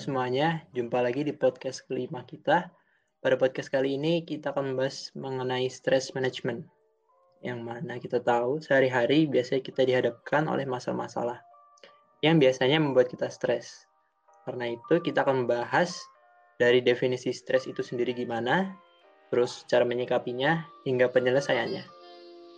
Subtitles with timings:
[0.00, 2.72] semuanya, jumpa lagi di podcast kelima kita.
[3.20, 6.64] Pada podcast kali ini kita akan membahas mengenai stress management.
[7.44, 11.44] Yang mana kita tahu sehari-hari biasanya kita dihadapkan oleh masalah-masalah
[12.24, 13.84] yang biasanya membuat kita stres.
[14.48, 15.92] Karena itu kita akan membahas
[16.56, 18.72] dari definisi stres itu sendiri gimana,
[19.28, 21.84] terus cara menyikapinya hingga penyelesaiannya.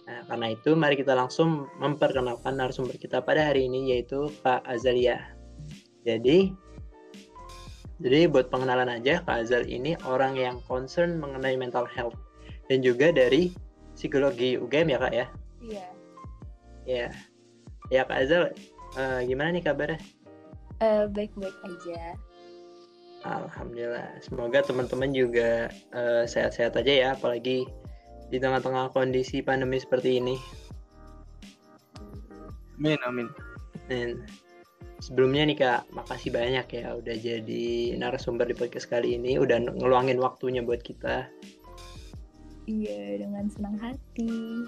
[0.06, 5.34] Nah, karena itu mari kita langsung memperkenalkan narasumber kita pada hari ini yaitu Kak Azalia.
[6.06, 6.70] Jadi
[8.02, 12.18] jadi buat pengenalan aja, Kak Azal ini orang yang concern mengenai mental health
[12.66, 13.54] dan juga dari
[13.94, 15.26] psikologi UGM ya Kak ya?
[15.62, 15.86] Iya.
[16.82, 17.08] Iya.
[17.94, 18.50] Ya Kak Azal,
[18.98, 20.02] uh, gimana nih kabarnya?
[20.82, 22.18] Uh, baik-baik aja.
[23.22, 24.18] Alhamdulillah.
[24.18, 25.70] Semoga teman-teman juga
[26.26, 27.70] sehat sehat-sehat aja ya, apalagi
[28.34, 30.34] di tengah-tengah kondisi pandemi seperti ini.
[32.82, 33.28] Amin, amin.
[33.86, 34.26] Amin.
[35.02, 40.22] Sebelumnya nih Kak, makasih banyak ya udah jadi narasumber di podcast kali ini, udah ngeluangin
[40.22, 41.26] waktunya buat kita.
[42.70, 44.62] Iya, dengan senang hati.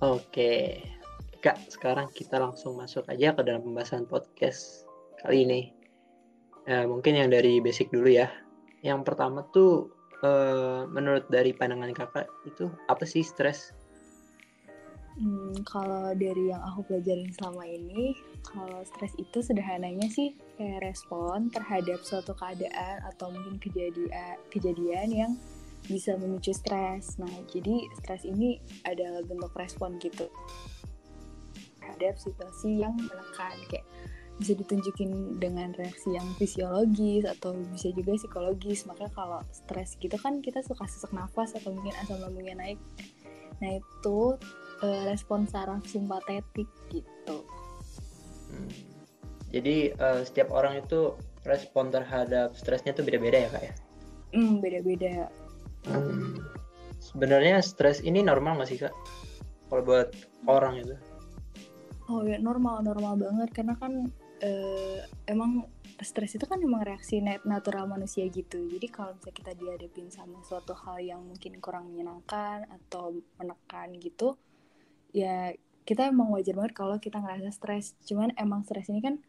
[0.00, 0.80] Oke.
[1.44, 4.88] Kak, sekarang kita langsung masuk aja ke dalam pembahasan podcast
[5.20, 5.60] kali ini.
[6.64, 8.32] Eh, mungkin yang dari basic dulu ya.
[8.80, 9.92] Yang pertama tuh,
[10.24, 13.76] eh, menurut dari pandangan kakak, itu apa sih stres?
[15.14, 21.54] Hmm, kalau dari yang aku pelajarin selama ini, kalau stres itu sederhananya sih kayak respon
[21.54, 24.10] terhadap suatu keadaan atau mungkin kejadian
[24.50, 25.32] kejadian yang
[25.86, 27.14] bisa memicu stres.
[27.22, 30.26] Nah, jadi stres ini adalah bentuk respon gitu
[31.78, 33.86] terhadap situasi yang menekan kayak
[34.34, 38.82] bisa ditunjukin dengan reaksi yang fisiologis atau bisa juga psikologis.
[38.90, 42.82] Makanya kalau stres gitu kan kita suka sesak nafas atau mungkin asam lambungnya naik.
[43.62, 44.18] Nah, itu
[44.84, 47.40] uh, respon saraf simpatetik gitu.
[48.52, 48.68] Hmm.
[49.48, 51.16] Jadi uh, setiap orang itu
[51.48, 53.74] respon terhadap stresnya tuh beda-beda ya kak ya?
[54.36, 55.32] Hmm, beda-beda.
[55.88, 56.36] Hmm.
[57.00, 58.94] Sebenarnya stres ini normal nggak sih kak?
[59.72, 60.12] Kalau buat
[60.44, 60.96] orang itu?
[62.12, 64.12] Oh ya normal normal banget karena kan
[64.44, 65.64] uh, emang
[66.02, 68.66] stres itu kan memang reaksi natural manusia gitu.
[68.66, 74.34] Jadi kalau misalnya kita dihadapin sama suatu hal yang mungkin kurang menyenangkan atau menekan gitu,
[75.14, 75.54] ya
[75.86, 77.94] kita emang wajar banget kalau kita ngerasa stres.
[78.02, 79.22] Cuman emang stres ini kan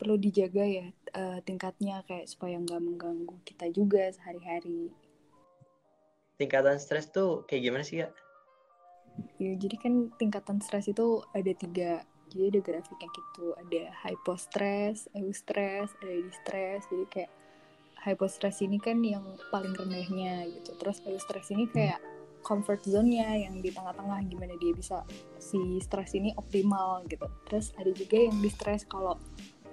[0.00, 0.86] perlu dijaga ya
[1.16, 4.88] uh, tingkatnya kayak supaya nggak mengganggu kita juga sehari-hari.
[6.40, 8.12] Tingkatan stres tuh kayak gimana sih kak?
[9.40, 12.04] Ya jadi kan tingkatan stres itu ada tiga.
[12.26, 16.84] Jadi ada grafiknya gitu ada hypostress, eustress, ada distress.
[16.90, 17.30] Jadi kayak
[18.02, 20.76] hypostress ini kan yang paling rendahnya gitu.
[20.76, 21.98] Terus eustress ini kayak
[22.46, 25.02] comfort zone-nya yang di tengah-tengah gimana dia bisa
[25.42, 27.26] si stres ini optimal gitu.
[27.50, 29.18] Terus ada juga yang di stres kalau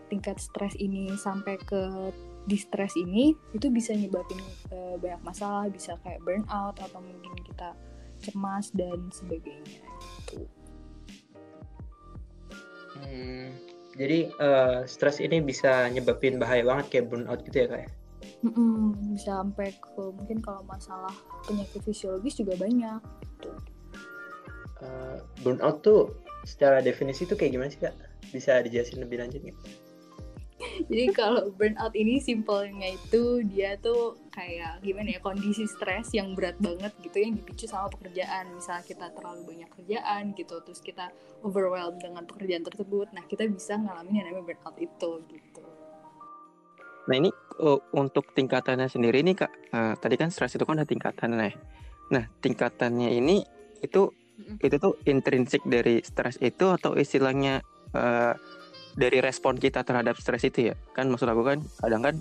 [0.10, 2.10] tingkat stres ini sampai ke
[2.44, 4.42] di stres ini itu bisa nyebabin
[4.74, 7.78] uh, banyak masalah, bisa kayak burnout atau mungkin kita
[8.26, 9.86] cemas dan sebagainya
[10.26, 10.50] gitu.
[12.94, 13.54] Hmm,
[13.96, 17.92] jadi uh, stres ini bisa nyebabin bahaya banget kayak burnout gitu ya kayak?
[18.44, 21.16] Mm-mm, bisa sampai ke mungkin kalau masalah
[21.48, 23.52] penyakit fisiologis juga banyak gitu.
[24.84, 26.12] Uh, burnout tuh
[26.44, 27.96] secara definisi tuh kayak gimana sih kak?
[28.36, 29.58] Bisa dijelasin lebih lanjut nggak?
[30.92, 36.60] Jadi kalau burnout ini simpelnya itu dia tuh kayak gimana ya kondisi stres yang berat
[36.60, 38.52] banget gitu yang dipicu sama pekerjaan.
[38.52, 41.12] Misalnya kita terlalu banyak kerjaan gitu, terus kita
[41.48, 43.08] overwhelmed dengan pekerjaan tersebut.
[43.16, 45.53] Nah kita bisa ngalamin yang namanya burnout itu gitu.
[47.10, 50.88] Nah ini uh, untuk tingkatannya sendiri nih kak, uh, tadi kan stres itu kan ada
[50.88, 51.52] tingkatannya.
[52.14, 53.44] Nah tingkatannya ini
[53.84, 54.66] itu mm-hmm.
[54.66, 57.60] itu tuh intrinsik dari stres itu atau istilahnya
[57.92, 58.34] uh,
[58.94, 60.76] dari respon kita terhadap stres itu ya?
[60.96, 62.16] Kan maksud aku kan kadang kan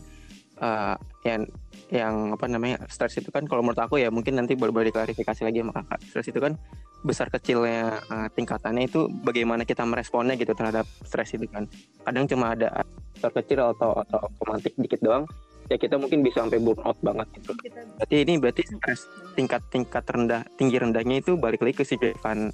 [0.59, 1.47] uh, yang
[1.93, 5.45] yang apa namanya stres itu kan kalau menurut aku ya mungkin nanti baru boleh diklarifikasi
[5.45, 6.01] lagi sama kakak.
[6.09, 6.59] Stres itu kan
[7.03, 11.67] besar kecilnya uh, tingkatannya itu bagaimana kita meresponnya gitu terhadap stres itu kan.
[12.07, 12.87] Kadang cuma ada
[13.19, 15.27] terkecil atau atau romantik dikit doang
[15.71, 17.55] ya kita mungkin bisa sampai burnout banget gitu.
[17.99, 22.51] Berarti ini berarti stres tingkat tingkat rendah tinggi rendahnya itu balik lagi ke signifikan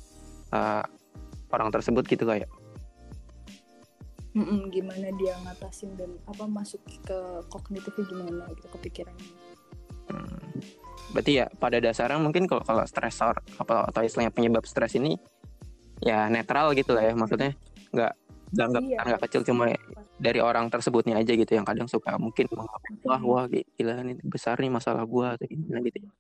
[0.53, 0.85] uh,
[1.53, 2.49] orang tersebut gitu kayak
[4.37, 7.19] Mm-mm, gimana dia ngatasin dan apa masuk ke
[7.49, 9.29] kognitifnya gimana gitu kepikirannya?
[10.13, 10.78] Hmm
[11.13, 15.17] berarti ya pada dasarnya mungkin kalau kalau stresor apa atau istilahnya penyebab stres ini
[16.05, 17.57] ya netral gitu lah ya maksudnya
[17.91, 18.13] nggak
[18.49, 19.01] nggak iya.
[19.05, 19.69] nggak kecil cuma
[20.17, 22.49] dari orang tersebutnya aja gitu yang kadang suka mungkin
[23.05, 26.13] wah wah gila ini besar nih masalah gua atau gimana gitu ya.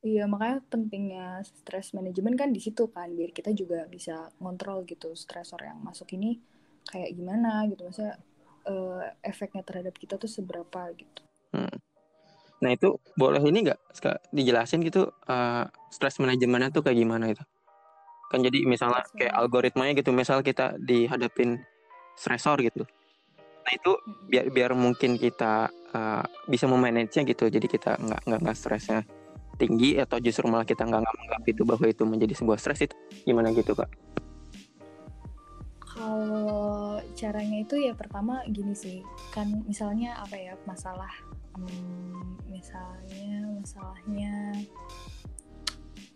[0.00, 5.12] Iya makanya pentingnya stress manajemen kan di situ kan biar kita juga bisa ngontrol gitu
[5.12, 6.40] stresor yang masuk ini
[6.88, 8.16] kayak gimana gitu maksudnya
[8.64, 11.22] uh, efeknya terhadap kita tuh seberapa gitu.
[11.52, 11.76] Hmm.
[12.60, 13.80] Nah itu boleh ini nggak
[14.36, 17.40] dijelasin gitu uh, stress manajemennya tuh kayak gimana itu?
[18.28, 21.58] Kan jadi misalnya kayak algoritmanya gitu, misal kita dihadapin
[22.14, 22.84] stresor gitu.
[23.64, 23.92] Nah itu
[24.28, 29.02] biar biar mungkin kita uh, bisa memanage gitu, jadi kita nggak nggak nggak stresnya
[29.60, 32.96] tinggi atau justru malah kita nggak menganggap itu bahwa itu menjadi sebuah stres itu
[33.28, 33.88] gimana gitu kak?
[35.84, 39.04] Kalau caranya itu ya pertama gini sih
[39.34, 41.12] kan misalnya apa ya masalah
[41.56, 44.34] hmm, misalnya masalahnya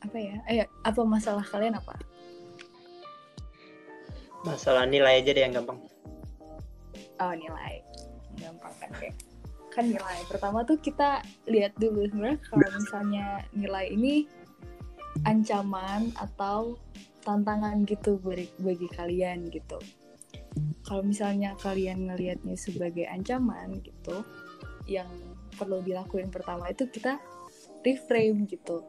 [0.05, 0.37] apa ya?
[0.51, 1.97] Eh apa masalah kalian apa?
[4.45, 5.81] Masalah nilai aja deh yang gampang.
[7.23, 7.81] Oh nilai.
[8.37, 9.17] Gampang kan kayak
[9.73, 10.21] kan nilai.
[10.31, 13.27] Pertama tuh kita lihat dulu sebenarnya kalau misalnya
[13.57, 14.29] nilai ini
[15.27, 16.79] ancaman atau
[17.25, 19.81] tantangan gitu bagi, bagi kalian gitu.
[20.85, 24.23] Kalau misalnya kalian ngelihatnya sebagai ancaman gitu
[24.85, 25.09] yang
[25.55, 27.19] perlu dilakuin pertama itu kita
[27.85, 28.83] reframe gitu.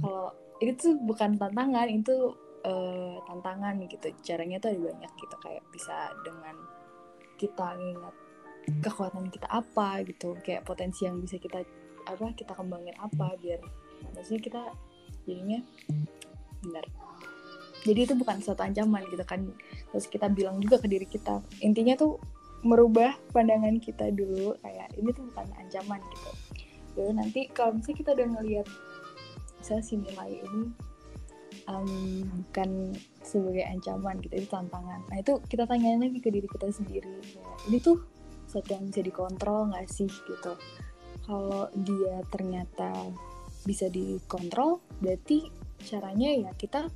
[0.00, 0.32] Kalau
[0.62, 2.32] itu bukan tantangan itu
[2.64, 4.14] uh, tantangan gitu.
[4.22, 6.56] Caranya tuh ada banyak gitu kayak bisa dengan
[7.36, 8.14] kita ingat
[8.62, 11.66] kekuatan kita apa gitu kayak potensi yang bisa kita
[12.06, 13.58] apa kita kembangin apa biar
[14.14, 14.62] maksudnya kita
[15.26, 15.58] jadinya
[16.62, 16.86] benar.
[17.82, 19.42] Jadi itu bukan suatu ancaman gitu kan.
[19.90, 22.22] Terus kita bilang juga ke diri kita intinya tuh
[22.62, 26.30] merubah pandangan kita dulu kayak ini tuh bukan ancaman gitu.
[26.98, 28.66] Lalu nanti kalau misalnya kita udah ngelihat
[29.58, 30.62] misalnya si nilai ini
[31.66, 31.90] um,
[32.46, 35.00] bukan sebagai ancaman gitu itu tantangan.
[35.10, 37.98] Nah itu kita tanyain lagi ke diri kita sendiri ya, ini tuh
[38.46, 40.10] sesuatu yang bisa dikontrol nggak sih?
[40.10, 40.52] Gitu.
[41.22, 42.90] Kalau dia ternyata
[43.62, 45.50] bisa dikontrol berarti
[45.82, 46.90] caranya ya kita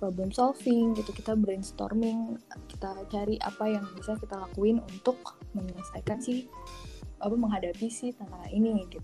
[0.00, 6.48] problem solving gitu kita brainstorming kita cari apa yang bisa kita lakuin untuk menyelesaikan si
[7.16, 9.00] apa menghadapi si tantangan ini gitu.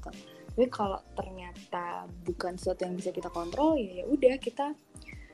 [0.52, 4.76] Tapi kalau ternyata bukan sesuatu yang bisa kita kontrol ya ya udah kita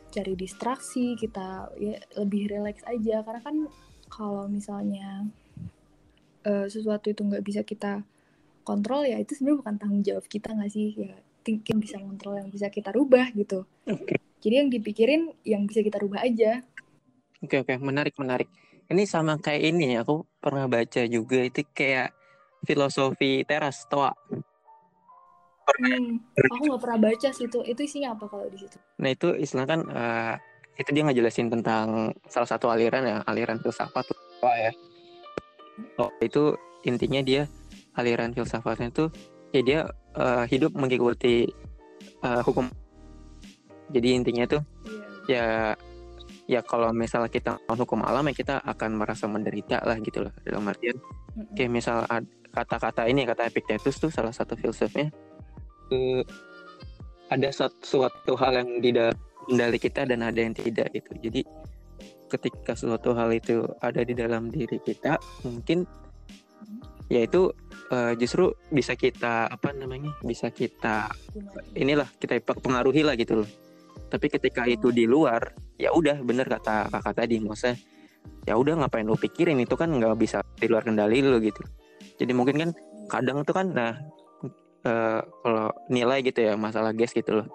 [0.08, 3.26] cari distraksi kita ya lebih relax aja.
[3.26, 3.56] Karena kan
[4.06, 5.26] kalau misalnya
[6.46, 8.06] uh, sesuatu itu nggak bisa kita
[8.62, 10.94] kontrol ya itu sebenarnya bukan tanggung jawab kita nggak sih?
[10.94, 13.64] Ya mungkin bisa kontrol yang bisa kita rubah gitu.
[13.88, 14.20] Okay.
[14.44, 16.60] jadi yang dipikirin yang bisa kita rubah aja.
[17.40, 17.72] Oke okay, oke.
[17.74, 17.76] Okay.
[17.80, 18.48] menarik menarik.
[18.88, 22.12] Ini sama kayak ini aku pernah baca juga itu kayak
[22.64, 24.12] filosofi teras toa.
[25.68, 26.16] Hmm,
[26.48, 28.80] aku nggak pernah baca sih itu itu isinya apa kalau di situ?
[29.04, 30.34] Nah itu istilah kan uh,
[30.80, 34.72] itu dia ngejelasin tentang salah satu aliran ya aliran filsafat toa ya.
[36.00, 36.56] Oh, itu
[36.88, 37.46] intinya dia
[37.98, 39.10] aliran filsafatnya itu
[39.54, 39.80] ya dia
[40.16, 41.48] uh, hidup mengikuti
[42.24, 42.68] uh, hukum.
[43.88, 44.62] Jadi intinya tuh
[45.28, 45.72] yeah.
[46.48, 50.32] ya ya kalau misalnya kita hukum alam ya kita akan merasa menderita lah gitu loh
[50.48, 51.52] dalam artian mm-hmm.
[51.52, 52.08] kayak misal
[52.48, 55.12] kata-kata ini kata Epictetus tuh salah satu filsufnya
[55.92, 56.24] uh,
[57.28, 57.52] ada
[57.84, 59.12] suatu hal yang tidak
[59.48, 61.12] kendali kita dan ada yang tidak gitu.
[61.20, 61.40] Jadi
[62.28, 65.88] ketika suatu hal itu ada di dalam diri kita mungkin
[67.08, 67.52] ya itu
[67.92, 71.12] uh, justru bisa kita apa namanya bisa kita
[71.76, 73.50] inilah kita pengaruhi lah gitu loh.
[74.08, 77.76] Tapi ketika itu di luar ya udah bener kata kakak tadi maksudnya
[78.48, 79.60] ya udah ngapain lo pikirin?
[79.60, 81.60] Itu kan nggak bisa di luar kendali lo gitu.
[82.18, 82.70] Jadi mungkin kan
[83.08, 83.94] kadang tuh kan nah
[84.84, 87.48] uh, kalau nilai gitu ya masalah gas gitu loh.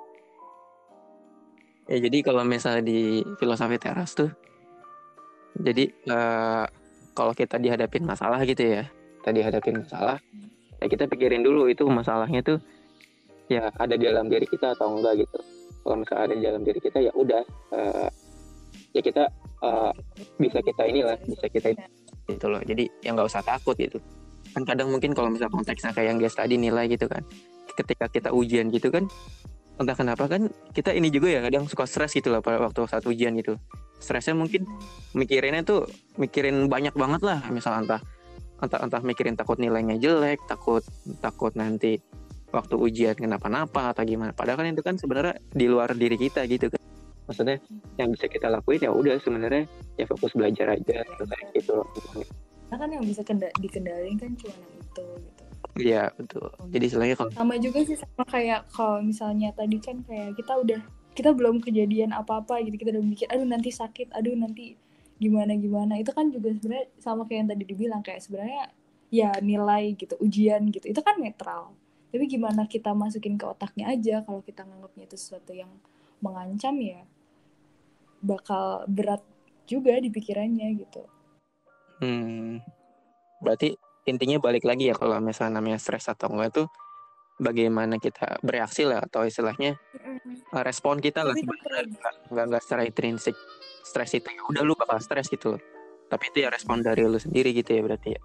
[1.90, 4.32] Ya jadi kalau misalnya di filosofi teras tuh
[5.60, 6.66] jadi uh,
[7.14, 8.90] kalau kita dihadapin masalah gitu ya
[9.24, 10.20] tadi hadapin masalah
[10.84, 12.60] ya kita pikirin dulu itu masalahnya tuh
[13.48, 15.40] ya ada di dalam diri kita atau enggak gitu.
[15.84, 17.44] Kalau misalnya ada di dalam diri kita ya udah
[17.76, 18.10] uh,
[18.96, 19.24] ya kita
[19.64, 19.92] uh,
[20.40, 21.76] bisa kita inilah bisa kita
[22.28, 22.62] itu loh.
[22.64, 24.00] Jadi yang nggak usah takut gitu.
[24.56, 27.24] Kan kadang mungkin kalau misalnya konteksnya kayak yang guys tadi nilai gitu kan
[27.74, 29.10] ketika kita ujian gitu kan
[29.82, 33.04] entah kenapa kan kita ini juga ya kadang suka stres gitu lah pada waktu saat
[33.08, 33.58] ujian gitu.
[34.04, 34.68] Stresnya mungkin
[35.16, 35.88] mikirinnya tuh
[36.20, 38.04] mikirin banyak banget lah misal entah
[38.64, 40.82] entah entah mikirin takut nilainya jelek takut
[41.20, 42.00] takut nanti
[42.54, 44.32] waktu ujian kenapa-napa atau gimana.
[44.32, 46.80] Padahal kan itu kan sebenarnya di luar diri kita gitu kan.
[47.26, 47.58] Maksudnya
[47.98, 49.66] yang bisa kita lakuin ya udah sebenarnya
[49.98, 51.88] ya fokus belajar aja gitu kayak gitu loh.
[52.70, 53.22] Karena kan yang bisa
[53.58, 55.04] dikendalikan kan cuma yang itu gitu.
[55.74, 56.48] Iya betul.
[56.70, 60.80] Jadi selain kalau sama juga sih sama kayak kalau misalnya tadi kan kayak kita udah
[61.18, 62.78] kita belum kejadian apa-apa gitu.
[62.78, 64.78] Kita udah mikir aduh nanti sakit aduh nanti
[65.24, 65.94] gimana gimana.
[65.96, 68.64] Itu kan juga sebenarnya sama kayak yang tadi dibilang kayak sebenarnya
[69.08, 70.92] ya nilai gitu ujian gitu.
[70.92, 71.72] Itu kan netral.
[72.12, 75.72] Tapi gimana kita masukin ke otaknya aja kalau kita nganggapnya itu sesuatu yang
[76.20, 77.02] mengancam ya
[78.24, 79.24] bakal berat
[79.64, 81.04] juga di pikirannya gitu.
[82.04, 82.60] Hmm.
[83.40, 86.64] Berarti intinya balik lagi ya kalau misalnya namanya stres atau enggak itu
[87.40, 89.80] bagaimana kita bereaksi lah atau istilahnya
[90.62, 91.34] respon kita lah
[92.30, 93.34] nggak nggak secara intrinsik
[93.84, 95.60] stres itu ya udah lu bakal stres gitu.
[96.08, 98.22] Tapi itu ya respon dari lu sendiri gitu ya berarti ya.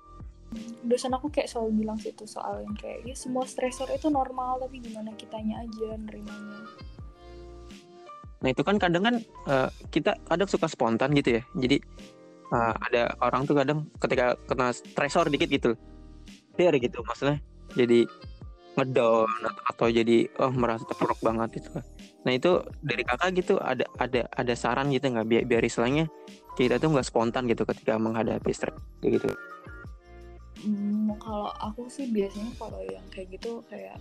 [0.89, 4.57] Dosen aku kayak selalu bilang sih itu soal yang kayak ya semua stresor itu normal
[4.65, 6.65] tapi gimana kitanya aja nerimanya.
[8.39, 9.17] Nah itu kan kadang kan
[9.51, 11.43] uh, kita kadang suka spontan gitu ya.
[11.59, 11.83] Jadi
[12.55, 15.71] uh, ada orang tuh kadang ketika kena stresor dikit gitu.
[16.57, 17.43] Biar gitu maksudnya.
[17.77, 18.09] Jadi
[18.79, 19.29] ngedown
[19.67, 21.83] atau, jadi oh merasa terpuruk banget gitu.
[22.23, 25.27] Nah itu dari kakak gitu ada ada ada saran gitu nggak?
[25.27, 26.07] Biar biar istilahnya
[26.55, 29.31] kita tuh nggak spontan gitu ketika menghadapi stres gitu.
[30.59, 33.99] Hmm, kalau aku sih biasanya kalau yang kayak gitu kayak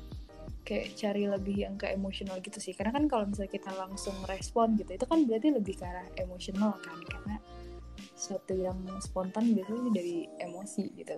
[0.66, 2.74] kayak cari lebih yang ke emosional gitu sih.
[2.74, 6.74] Karena kan kalau misalnya kita langsung respon gitu itu kan berarti lebih ke arah emosional
[6.82, 6.98] kan?
[7.06, 7.36] Karena
[8.18, 11.18] sesuatu yang spontan biasanya dari emosi gitu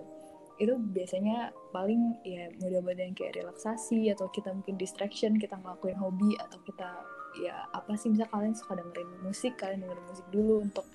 [0.60, 6.60] itu biasanya paling ya mudah-mudahan kayak relaksasi atau kita mungkin distraction kita ngelakuin hobi atau
[6.68, 7.00] kita
[7.40, 10.86] ya apa sih bisa kalian suka dengerin musik kalian dengerin musik dulu untuk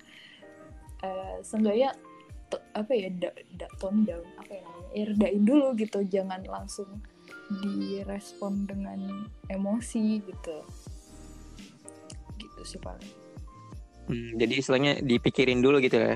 [1.02, 1.90] uh, seenggaknya
[2.78, 7.02] apa ya da, da, tone down apa ya namanya ya redain dulu gitu jangan langsung
[7.50, 10.56] direspon dengan emosi gitu
[12.38, 13.26] gitu sih paling
[14.06, 16.14] Hmm, jadi istilahnya dipikirin dulu gitu ya.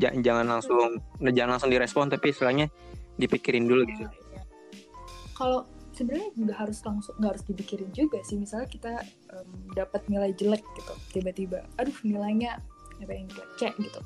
[0.00, 1.30] Jangan jangan langsung hmm.
[1.36, 2.66] jangan langsung direspon tapi istilahnya
[3.20, 4.08] dipikirin dulu gitu.
[5.36, 8.40] Kalau sebenarnya nggak harus langsung nggak harus dipikirin juga sih.
[8.40, 8.92] Misalnya kita
[9.36, 12.56] um, dapat nilai jelek gitu, tiba-tiba, aduh nilainya
[13.00, 14.00] apa yang jelek cek gitu.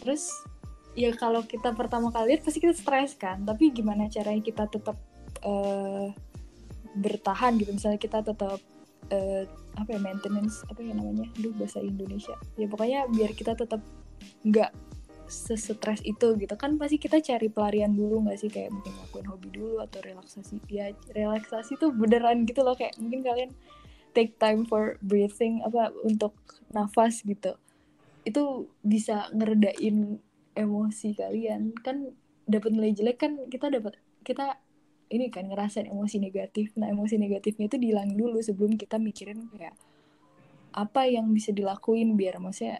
[0.00, 0.32] Terus
[0.96, 3.44] ya kalau kita pertama kali lihat pasti kita stres kan.
[3.44, 4.96] Tapi gimana caranya kita tetap
[5.44, 6.08] uh,
[6.96, 7.76] bertahan gitu.
[7.76, 8.60] Misalnya kita tetap
[9.12, 9.44] uh,
[9.76, 13.80] apa ya maintenance apa ya namanya duh bahasa Indonesia ya pokoknya biar kita tetap
[14.44, 14.70] nggak
[15.30, 16.54] sesetres itu gitu.
[16.58, 18.50] Kan pasti kita cari pelarian dulu nggak sih?
[18.50, 20.58] Kayak mungkin ngelakuin hobi dulu atau relaksasi.
[20.68, 22.74] Ya relaksasi tuh beneran gitu loh.
[22.74, 23.50] Kayak mungkin kalian
[24.12, 26.34] take time for breathing apa untuk
[26.74, 27.54] nafas gitu.
[28.26, 30.18] Itu bisa ngeredain
[30.58, 31.78] emosi kalian.
[31.80, 32.12] Kan
[32.50, 33.96] dapat nilai jelek kan kita dapat
[34.26, 34.58] kita
[35.10, 36.74] ini kan ngerasain emosi negatif.
[36.74, 39.78] Nah emosi negatifnya itu dihilangin dulu sebelum kita mikirin kayak
[40.70, 42.78] apa yang bisa dilakuin biar maksudnya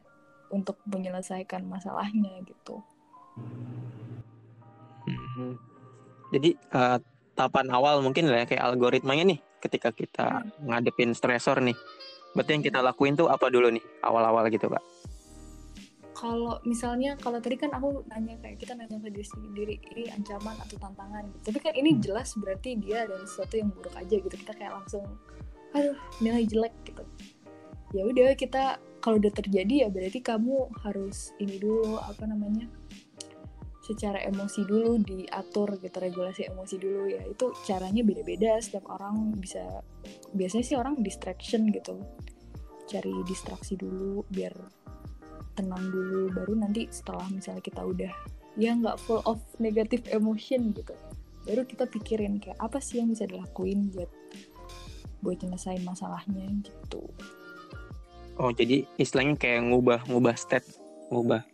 [0.50, 2.83] untuk menyelesaikan masalahnya gitu
[5.07, 5.54] hmm.
[6.35, 6.99] jadi uh,
[7.38, 10.69] tahapan awal mungkin lah ya, kayak algoritmanya nih ketika kita hmm.
[10.69, 11.76] ngadepin stresor nih
[12.35, 14.83] berarti yang kita lakuin tuh apa dulu nih awal-awal gitu pak
[16.21, 20.52] kalau misalnya kalau tadi kan aku nanya kayak kita nanya ke diri sendiri ini ancaman
[20.61, 21.49] atau tantangan gitu.
[21.49, 22.00] tapi kan ini hmm.
[22.04, 25.09] jelas berarti dia ada sesuatu yang buruk aja gitu kita kayak langsung
[25.73, 27.02] aduh nilai jelek gitu
[27.97, 32.69] ya udah kita kalau udah terjadi ya berarti kamu harus ini dulu apa namanya
[33.80, 37.26] secara emosi dulu diatur gitu regulasi emosi dulu ya.
[37.26, 39.83] Itu caranya beda-beda setiap orang bisa
[40.30, 41.99] biasanya sih orang distraction gitu.
[42.87, 44.54] Cari distraksi dulu biar
[45.59, 48.12] tenang dulu baru nanti setelah misalnya kita udah
[48.59, 50.95] ya nggak full of negative emotion gitu
[51.45, 54.11] baru kita pikirin kayak apa sih yang bisa dilakuin buat
[55.21, 57.04] buat nyelesain masalahnya gitu
[58.40, 60.64] oh jadi istilahnya kayak ngubah ngubah step
[61.12, 61.44] ngubah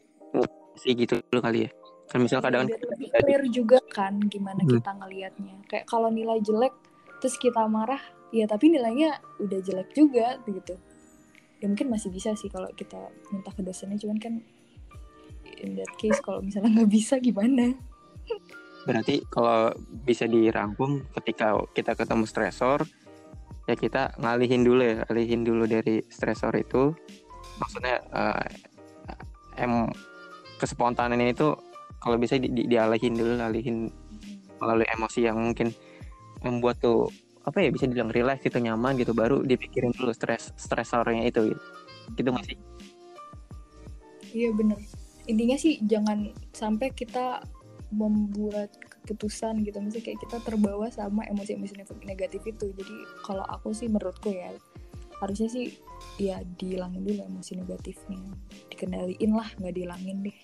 [0.78, 1.70] sih gitu dulu kali ya.
[2.06, 4.78] Kan misal kadang ya, lebih clear juga kan gimana hmm.
[4.78, 5.54] kita ngelihatnya.
[5.66, 6.74] Kayak kalau nilai jelek
[7.18, 8.00] terus kita marah
[8.30, 10.78] ya tapi nilainya udah jelek juga gitu.
[11.58, 14.34] Ya mungkin masih bisa sih kalau kita minta ke dosennya cuman kan
[15.58, 17.74] in that case kalau misalnya nggak bisa gimana?
[18.86, 19.74] Berarti kalau
[20.06, 22.86] bisa dirangkum ketika kita ketemu stresor
[23.66, 26.94] ya kita ngalihin dulu ya alihin dulu dari stresor itu.
[27.58, 28.46] Maksudnya uh,
[29.58, 29.90] em
[30.56, 31.58] kespontanan ini tuh
[32.00, 33.90] kalau bisa di, di, dialihin dulu alihin
[34.62, 35.74] melalui emosi yang mungkin
[36.40, 37.10] membuat tuh
[37.46, 41.62] apa ya bisa dibilang relax gitu nyaman gitu baru dipikirin dulu stres stresornya itu gitu.
[42.14, 42.58] Gitu sih?
[44.36, 44.78] Iya bener.
[45.26, 47.42] Intinya sih jangan sampai kita
[47.90, 48.70] membuat
[49.06, 49.78] keputusan gitu.
[49.78, 52.74] Misalnya kayak kita terbawa sama emosi-emosi negatif itu.
[52.74, 54.50] Jadi kalau aku sih menurutku ya
[55.22, 55.72] harusnya sih
[56.20, 58.20] ya dihilangin dulu emosi negatifnya.
[58.68, 60.38] Dikendaliin lah nggak dihilangin deh.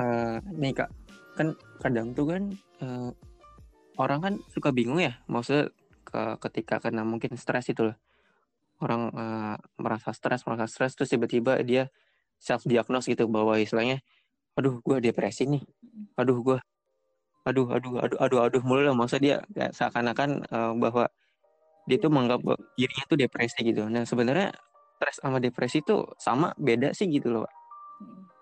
[0.00, 0.90] Uh, nih kak.
[1.36, 2.42] Kan kadang tuh kan
[2.80, 3.12] uh,
[4.00, 5.20] orang kan suka bingung ya.
[5.28, 5.70] Maksudnya
[6.02, 7.96] ke, ketika kena mungkin stres itu loh.
[8.82, 11.92] Orang uh, merasa stres merasa stres terus tiba-tiba dia
[12.42, 14.02] self diagnose gitu bahwa istilahnya
[14.58, 15.62] aduh gue depresi nih
[16.16, 16.58] aduh gue
[17.42, 18.94] aduh aduh aduh aduh aduh mulu lah.
[18.94, 21.10] Maksudnya dia kayak seakan-akan uh, bahwa
[21.90, 22.40] dia tuh menganggap
[22.78, 23.82] dirinya tuh depresi gitu.
[23.90, 24.54] Nah sebenarnya
[24.98, 27.52] stres sama depresi tuh sama beda sih gitu loh pak.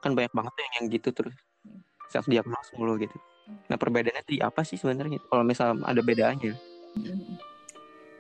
[0.05, 1.37] Kan banyak banget yang yang gitu terus.
[2.13, 3.17] Self diagnose mulu gitu.
[3.73, 5.19] Nah perbedaannya di apa sih sebenarnya?
[5.27, 6.53] Kalau misal ada bedanya.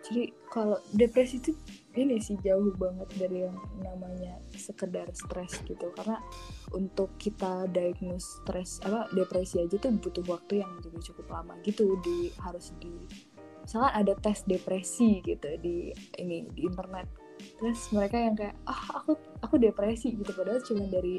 [0.00, 1.52] Jadi kalau depresi itu
[1.98, 5.90] ini sih jauh banget dari yang namanya sekedar stres gitu.
[5.98, 6.22] Karena
[6.70, 11.98] untuk kita diagnose stres apa depresi aja tuh butuh waktu yang juga cukup lama gitu.
[12.02, 12.94] Di harus di
[13.66, 15.90] misalkan ada tes depresi gitu di
[16.22, 17.10] ini di internet.
[17.58, 20.30] Terus mereka yang kayak ah aku aku depresi gitu.
[20.30, 21.18] Padahal cuma dari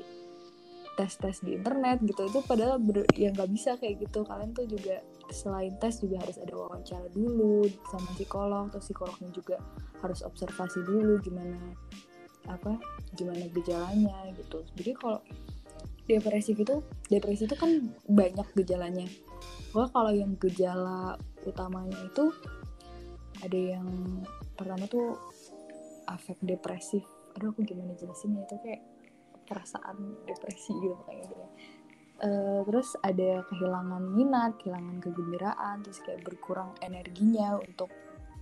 [1.01, 4.21] tes-tes di internet gitu itu padahal ber, ya nggak bisa kayak gitu.
[4.21, 5.01] Kalian tuh juga
[5.33, 9.57] selain tes juga harus ada wawancara dulu sama psikolog terus psikolognya juga
[10.05, 11.57] harus observasi dulu gimana
[12.45, 12.77] apa
[13.17, 14.61] gimana gejalanya gitu.
[14.77, 15.19] Jadi kalau
[16.05, 19.07] depresi gitu depresi itu kan banyak gejalanya.
[19.73, 21.17] Wah kalau yang gejala
[21.47, 22.29] utamanya itu
[23.41, 23.87] ada yang
[24.53, 25.17] pertama tuh
[26.05, 27.01] afek depresif.
[27.39, 28.43] Aduh aku gimana jelasinnya?
[28.45, 28.90] Itu kayak
[29.51, 31.35] perasaan depresi gitu kayak gitu.
[32.21, 37.91] Eh, terus ada kehilangan minat, kehilangan kegembiraan, terus kayak berkurang energinya untuk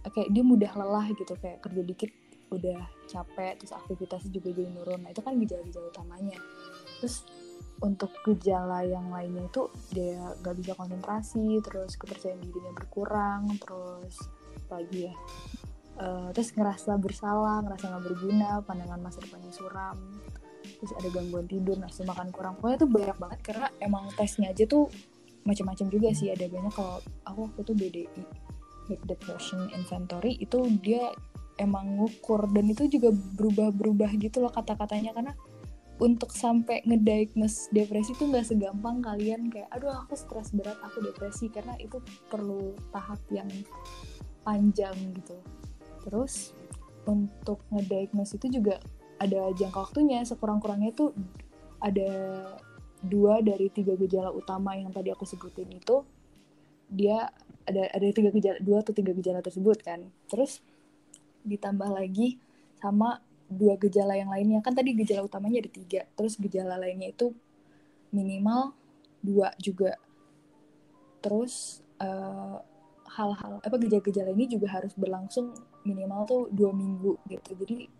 [0.05, 2.11] eh, kayak dia mudah lelah gitu kayak kerja dikit
[2.53, 5.01] udah capek, terus aktivitasnya juga jadi nurun.
[5.01, 6.37] Nah itu kan gejala-gejala utamanya.
[7.01, 7.25] Terus
[7.79, 14.27] untuk gejala yang lainnya itu dia nggak bisa konsentrasi, terus kepercayaan dirinya berkurang, terus
[14.69, 15.15] lagi ya,
[15.99, 19.99] Eh, terus ngerasa bersalah, ngerasa nggak berguna, pandangan masa depannya suram,
[20.79, 22.55] terus ada gangguan tidur, nafsu makan kurang.
[22.57, 24.87] Pokoknya tuh banyak banget karena emang tesnya aja tuh
[25.43, 26.31] macam-macam juga sih.
[26.31, 28.23] Ada banyak kalau aku waktu tuh BDI,
[28.87, 31.11] Big Depression Inventory itu dia
[31.59, 35.33] emang ngukur dan itu juga berubah-berubah gitu loh kata-katanya karena
[35.99, 41.51] untuk sampai ngediagnose depresi tuh nggak segampang kalian kayak aduh aku stres berat aku depresi
[41.51, 41.99] karena itu
[42.31, 43.51] perlu tahap yang
[44.47, 45.35] panjang gitu
[46.07, 46.55] terus
[47.03, 48.79] untuk ngediagnose itu juga
[49.19, 51.11] ada jangka waktunya sekurang-kurangnya tuh
[51.83, 52.11] ada
[52.99, 56.03] dua dari tiga gejala utama yang tadi aku sebutin itu
[56.91, 57.31] dia
[57.63, 60.09] ada ada tiga gejala dua atau tiga gejala tersebut kan.
[60.25, 60.59] Terus
[61.45, 62.41] ditambah lagi
[62.81, 64.59] sama dua gejala yang lainnya.
[64.65, 67.31] Kan tadi gejala utamanya ada tiga terus gejala lainnya itu
[68.09, 68.73] minimal
[69.21, 69.95] dua juga.
[71.21, 72.57] Terus eh,
[73.09, 75.53] hal-hal apa gejala-gejala ini juga harus berlangsung
[75.85, 77.53] minimal tuh dua minggu gitu.
[77.53, 77.98] Jadi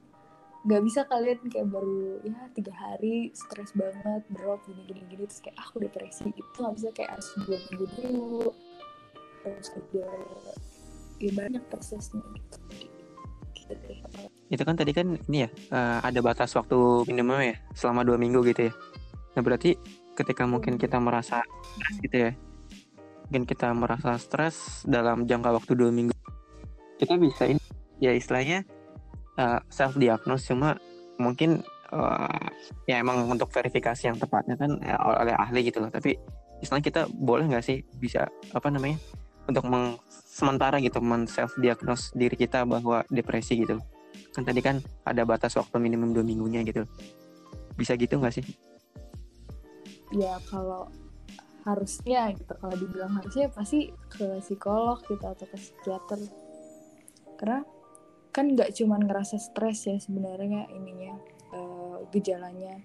[0.70, 5.42] nggak bisa kalian kayak baru ya tiga hari stres banget drop gini gini gini terus
[5.42, 6.30] kayak ah, aku depresi.
[6.30, 8.54] Itu nggak bisa kayak harus dua minggu dulu.
[9.42, 10.06] Terus ada
[11.18, 12.58] ya banyak prosesnya gitu.
[13.58, 13.98] Gitu deh.
[14.54, 16.78] Itu kan tadi kan ini ya eh, ada batas waktu
[17.10, 18.74] minimal ya selama dua minggu gitu ya.
[19.34, 19.74] Nah berarti
[20.14, 22.32] ketika mungkin kita merasa stres gitu ya
[23.30, 26.18] mungkin kita merasa stres dalam jangka waktu dua minggu
[26.98, 27.62] kita bisa ini
[28.02, 28.66] ya istilahnya
[29.70, 30.76] self diagnose cuma
[31.20, 32.48] mungkin eh,
[32.88, 35.92] ya emang untuk verifikasi yang tepatnya kan eh, oleh ahli gitu loh.
[35.92, 36.16] Tapi
[36.60, 39.00] istilahnya kita boleh nggak sih bisa apa namanya
[39.48, 43.82] untuk meng, sementara gitu men self diagnose diri kita bahwa depresi gitu
[44.30, 44.78] kan tadi kan
[45.10, 46.86] ada batas waktu minimum dua minggunya gitu.
[47.74, 48.46] Bisa gitu nggak sih?
[50.14, 50.90] Ya kalau
[51.68, 56.20] harusnya gitu kalau dibilang harusnya pasti ke psikolog gitu atau ke psikiater.
[57.38, 57.62] Karena
[58.30, 61.18] kan nggak cuman ngerasa stres ya sebenarnya ininya
[61.54, 62.78] eh, gejalanya.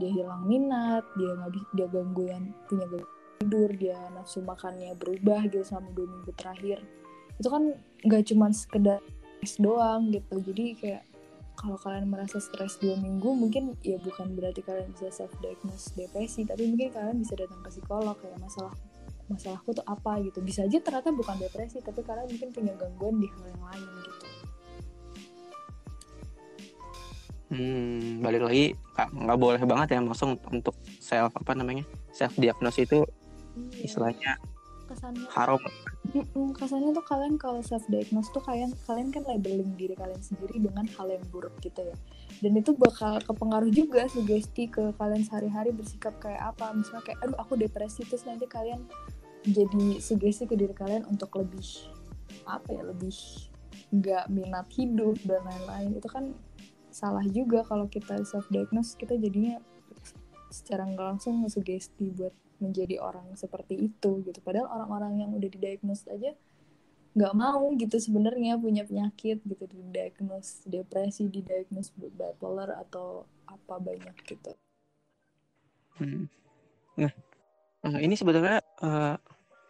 [0.00, 5.66] Dia hilang minat dia nggak dia gangguan punya gangguan tidur dia nafsu makannya berubah gitu
[5.66, 6.78] selama dua minggu terakhir.
[7.38, 7.74] Itu kan
[8.06, 8.98] nggak cuman sekedar
[9.42, 10.38] stres doang gitu.
[10.38, 11.02] Jadi kayak
[11.58, 16.46] kalau kalian merasa stres dua minggu mungkin ya bukan berarti kalian bisa self diagnose depresi
[16.48, 18.72] tapi mungkin kalian bisa datang ke psikolog kayak masalah
[19.26, 20.38] masalahku tuh apa gitu.
[20.38, 24.21] Bisa aja ternyata bukan depresi tapi kalian mungkin punya gangguan di hal yang lain gitu
[27.52, 28.64] hmm, balik lagi
[28.96, 33.04] nggak boleh banget ya langsung untuk self apa namanya self diagnose itu
[33.52, 34.32] Iya, istilahnya
[34.88, 35.60] kesannya haram.
[36.56, 40.84] Kesannya tuh kalian kalau self diagnose tuh kalian kalian kan labeling diri kalian sendiri dengan
[40.96, 41.96] hal yang buruk gitu ya.
[42.40, 46.72] Dan itu bakal kepengaruh juga sugesti ke kalian sehari-hari bersikap kayak apa.
[46.76, 48.84] Misalnya kayak aduh aku depresi terus nanti kalian
[49.48, 51.88] jadi sugesti ke diri kalian untuk lebih
[52.48, 53.16] apa ya lebih
[53.92, 55.96] nggak minat hidup dan lain-lain.
[55.96, 56.36] Itu kan
[56.92, 59.58] salah juga kalau kita self diagnose kita jadinya
[60.52, 66.06] secara nggak langsung sugesti buat menjadi orang seperti itu gitu padahal orang-orang yang udah didiagnose
[66.06, 66.36] aja
[67.12, 74.52] nggak mau gitu sebenarnya punya penyakit gitu didiagnose depresi didiagnose bipolar atau apa banyak gitu
[76.00, 76.24] Hmm.
[76.96, 77.12] Nah,
[77.84, 79.16] eh, ini sebetulnya eh,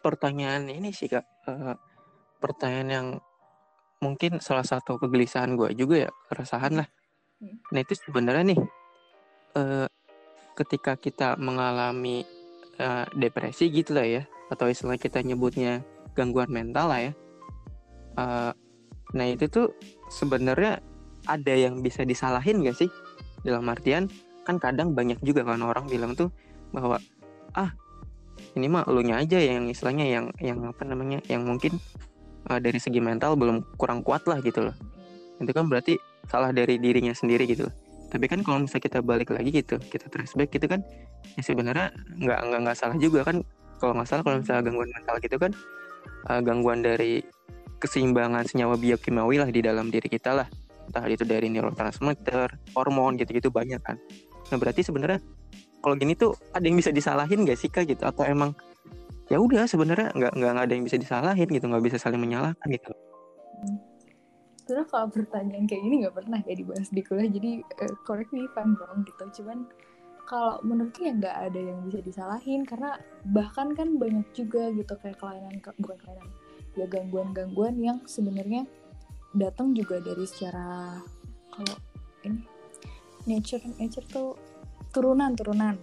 [0.02, 1.74] pertanyaan ini sih kak, Eh,
[2.38, 3.08] pertanyaan yang
[3.98, 6.88] mungkin salah satu kegelisahan gue juga ya, keresahan lah.
[7.42, 8.60] Nah itu sebenarnya nih,
[9.58, 9.86] eh,
[10.52, 12.22] ketika kita mengalami
[12.78, 15.80] uh, depresi gitu lah ya atau istilah kita nyebutnya
[16.12, 17.12] gangguan mental lah ya.
[18.20, 18.52] Uh,
[19.16, 19.72] nah itu tuh
[20.12, 20.84] sebenarnya
[21.24, 22.90] ada yang bisa disalahin gak sih?
[23.42, 24.12] Dalam artian
[24.44, 26.28] kan kadang banyak juga kan orang bilang tuh
[26.74, 26.98] bahwa
[27.56, 27.72] ah
[28.58, 31.78] ini mah elunya aja yang istilahnya yang yang apa namanya yang mungkin
[32.50, 34.76] uh, dari segi mental belum kurang kuat lah gitu loh.
[35.40, 35.96] Itu kan berarti
[36.28, 37.66] salah dari dirinya sendiri gitu.
[38.12, 40.84] Tapi kan kalau misalnya kita balik lagi gitu kita flashback gitu kan
[41.32, 41.88] ya sebenarnya
[42.20, 43.40] nggak nggak nggak salah juga kan.
[43.80, 45.52] Kalau nggak salah kalau misalnya gangguan mental gitu kan
[46.30, 47.24] uh, gangguan dari
[47.82, 50.46] keseimbangan senyawa biokimia lah di dalam diri kita lah.
[50.86, 53.98] Entah itu dari neurotransmitter hormon gitu-gitu banyak kan.
[54.50, 55.18] Nah berarti sebenarnya
[55.82, 58.06] kalau gini tuh ada yang bisa disalahin gak sih kak gitu?
[58.06, 58.54] Atau emang
[59.32, 62.92] ya udah sebenarnya nggak nggak ada yang bisa disalahin gitu nggak bisa saling menyalahkan gitu
[64.72, 68.48] sebenarnya kalau pertanyaan kayak gini nggak pernah kayak dibahas di kuliah jadi uh, correct me
[68.48, 69.44] if I'm wrong gitu.
[69.44, 69.68] Cuman
[70.24, 72.96] kalau menurutku ya nggak ada yang bisa disalahin karena
[73.36, 76.30] bahkan kan banyak juga gitu kayak kelainan bukan kelainan
[76.72, 78.64] ya gangguan-gangguan yang sebenarnya
[79.36, 80.96] datang juga dari secara
[81.52, 81.76] kalau
[82.24, 82.48] ini
[83.28, 84.40] nature nature tuh
[84.88, 85.76] turunan turunan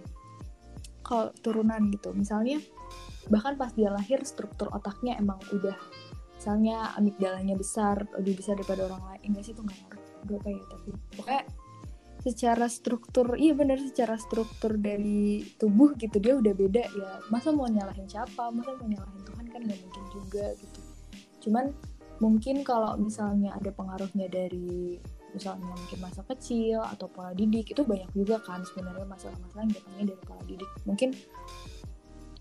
[1.06, 2.58] kalau turunan gitu misalnya
[3.30, 5.78] bahkan pas dia lahir struktur otaknya emang udah
[6.40, 9.36] misalnya amigdalanya besar lebih besar daripada orang lain.
[9.36, 10.08] Enggak sih itu nggak ngerti
[10.40, 11.44] apa ya tapi pokoknya
[12.20, 17.68] secara struktur iya benar secara struktur dari tubuh gitu dia udah beda ya masa mau
[17.68, 20.80] nyalahin siapa masa mau nyalahin Tuhan kan nggak mungkin juga gitu.
[21.44, 21.76] Cuman
[22.24, 25.00] mungkin kalau misalnya ada pengaruhnya dari
[25.36, 30.06] misalnya mungkin masa kecil atau pola didik itu banyak juga kan sebenarnya masalah-masalah yang datangnya
[30.16, 30.72] dari pola didik.
[30.88, 31.10] Mungkin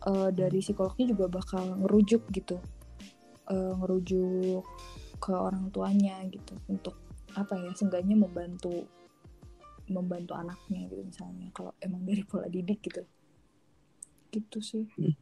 [0.07, 2.63] uh, dari psikolognya juga bakal ngerujuk gitu
[3.51, 4.65] uh, ngerujuk
[5.19, 6.95] ke orang tuanya gitu untuk
[7.35, 8.87] apa ya seenggaknya membantu
[9.89, 13.03] membantu anaknya gitu misalnya kalau emang dari pola didik gitu.
[14.29, 14.85] Gitu sih.
[15.01, 15.17] Hmm.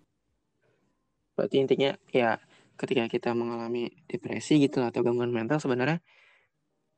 [1.36, 2.40] berarti intinya ya
[2.80, 6.00] ketika kita mengalami depresi gitu atau gangguan mental sebenarnya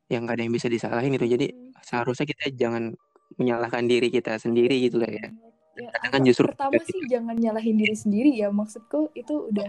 [0.06, 1.26] yang gak ada yang bisa disalahin gitu.
[1.26, 2.94] Jadi seharusnya kita jangan
[3.36, 5.28] menyalahkan diri kita sendiri gitu lah ya,
[5.76, 7.12] ya kan justru pertama sih gitu.
[7.12, 9.68] jangan nyalahin diri sendiri ya maksudku itu udah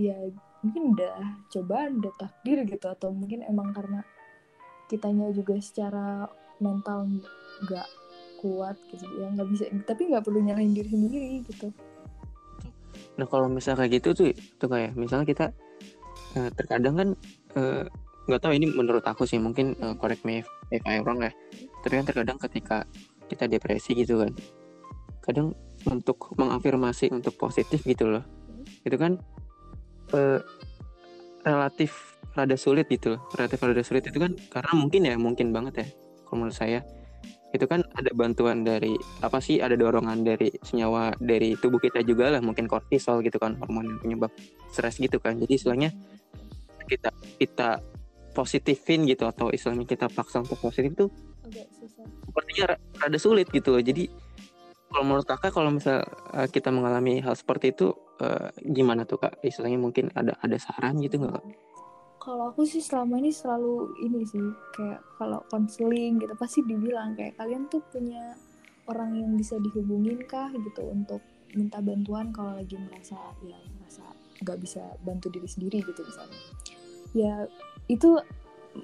[0.00, 0.16] ya
[0.64, 4.04] mungkin udah coba udah takdir gitu atau mungkin emang karena
[4.88, 6.28] kitanya juga secara
[6.60, 7.08] mental
[7.64, 7.88] nggak
[8.40, 11.68] kuat gitu ya nggak bisa tapi nggak perlu nyalahin diri sendiri gitu.
[13.20, 15.46] Nah kalau misalnya kayak gitu tuh tuh kayak misalnya kita
[16.36, 17.08] uh, terkadang kan
[17.56, 17.84] uh,
[18.28, 21.32] nggak tahu ini menurut aku sih mungkin uh, correct me if, if I'm wrong ya
[21.84, 22.84] tapi kan terkadang ketika
[23.28, 24.32] kita depresi gitu kan
[25.24, 28.24] kadang untuk mengafirmasi untuk positif gitu loh.
[28.84, 29.20] Itu kan
[30.14, 30.40] uh,
[31.44, 33.20] relatif rada sulit gitu loh.
[33.34, 35.86] Relatif rada sulit itu kan karena mungkin ya mungkin banget ya
[36.26, 36.80] kalau menurut saya.
[37.50, 38.94] Itu kan ada bantuan dari
[39.26, 42.38] apa sih ada dorongan dari senyawa dari tubuh kita juga lah.
[42.38, 44.30] Mungkin kortisol gitu kan hormon yang penyebab
[44.70, 45.34] stres gitu kan.
[45.34, 45.90] Jadi istilahnya
[46.86, 47.10] kita
[47.42, 47.82] kita
[48.30, 51.10] positifin gitu atau istilahnya kita paksa untuk positif tuh
[52.30, 53.82] sepertinya rada sulit gitu loh.
[53.82, 54.06] Jadi
[54.90, 56.02] kalau menurut kakak kalau misal
[56.34, 59.38] uh, kita mengalami hal seperti itu uh, gimana tuh kak?
[59.38, 61.46] Istilahnya mungkin ada ada saran gitu nggak kak?
[62.20, 64.42] Kalau aku sih selama ini selalu ini sih
[64.74, 68.34] kayak kalau konseling gitu pasti dibilang kayak kalian tuh punya
[68.90, 70.50] orang yang bisa dihubungin kah?
[70.50, 71.22] gitu untuk
[71.54, 74.02] minta bantuan kalau lagi merasa ya merasa
[74.42, 76.40] nggak bisa bantu diri sendiri gitu misalnya.
[77.14, 77.34] Ya
[77.86, 78.18] itu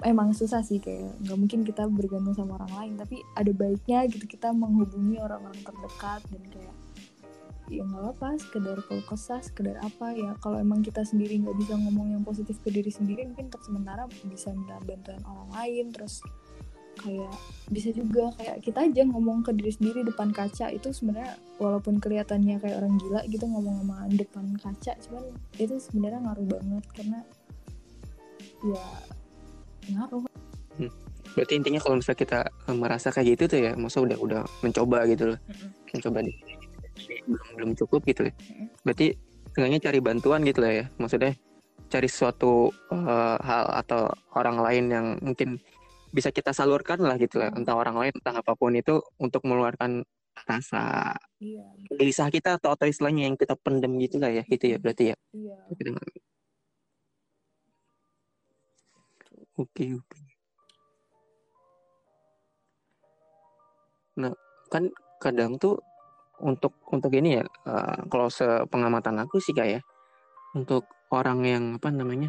[0.03, 4.27] emang susah sih kayak nggak mungkin kita bergantung sama orang lain tapi ada baiknya gitu
[4.27, 6.75] kita menghubungi orang-orang terdekat dan kayak
[7.66, 11.75] ya nggak apa sekedar kalau kesah sekedar apa ya kalau emang kita sendiri nggak bisa
[11.75, 16.22] ngomong yang positif ke diri sendiri mungkin untuk sementara bisa minta bantuan orang lain terus
[16.96, 17.35] kayak
[17.68, 22.57] bisa juga kayak kita aja ngomong ke diri sendiri depan kaca itu sebenarnya walaupun kelihatannya
[22.62, 25.25] kayak orang gila gitu ngomong sama depan kaca cuman
[25.61, 27.20] itu sebenarnya ngaruh banget karena
[28.64, 28.85] ya
[29.92, 30.22] ngaruh
[30.81, 30.90] hmm.
[31.35, 35.05] berarti intinya kalau misalnya kita eh, merasa kayak gitu tuh ya masa udah udah mencoba
[35.11, 35.70] gitu loh mm-hmm.
[35.94, 36.37] mencoba nih
[37.27, 38.66] belum belum cukup gitu ya mm-hmm.
[38.83, 39.07] berarti
[39.53, 41.33] setengahnya cari bantuan gitu lah ya maksudnya
[41.87, 45.57] cari suatu uh, hal atau orang lain yang mungkin
[46.11, 50.03] bisa kita salurkan lah gitu lah entah orang lain entah apa pun itu untuk mengeluarkan
[50.44, 51.64] rasa iya.
[51.96, 55.16] gelisah kita atau atau istilahnya yang kita pendem gitu lah ya gitu ya berarti ya
[55.33, 55.57] iya.
[59.56, 60.20] Oke, oke.
[64.20, 64.32] Nah,
[64.68, 65.80] kan kadang tuh
[66.44, 69.80] untuk untuk ini ya, uh, kalau sepengamatan aku sih kayak ya,
[70.52, 72.28] untuk orang yang apa namanya,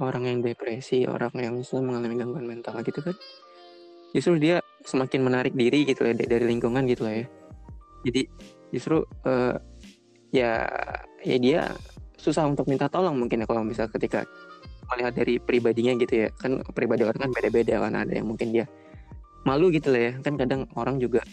[0.00, 3.16] orang yang depresi, orang yang mengalami gangguan mental gitu kan,
[4.14, 7.26] justru dia semakin menarik diri gitu ya dari lingkungan gitu lah ya.
[8.04, 8.22] jadi
[8.70, 9.56] justru uh,
[10.30, 10.68] ya
[11.24, 11.60] ya dia
[12.20, 14.22] susah untuk minta tolong mungkin ya kalau bisa ketika
[14.90, 16.28] melihat dari pribadinya gitu ya.
[16.34, 18.66] Kan pribadi orang kan beda-beda kan ada yang mungkin dia
[19.44, 20.12] malu gitu lah ya.
[20.20, 21.24] Kan kadang orang juga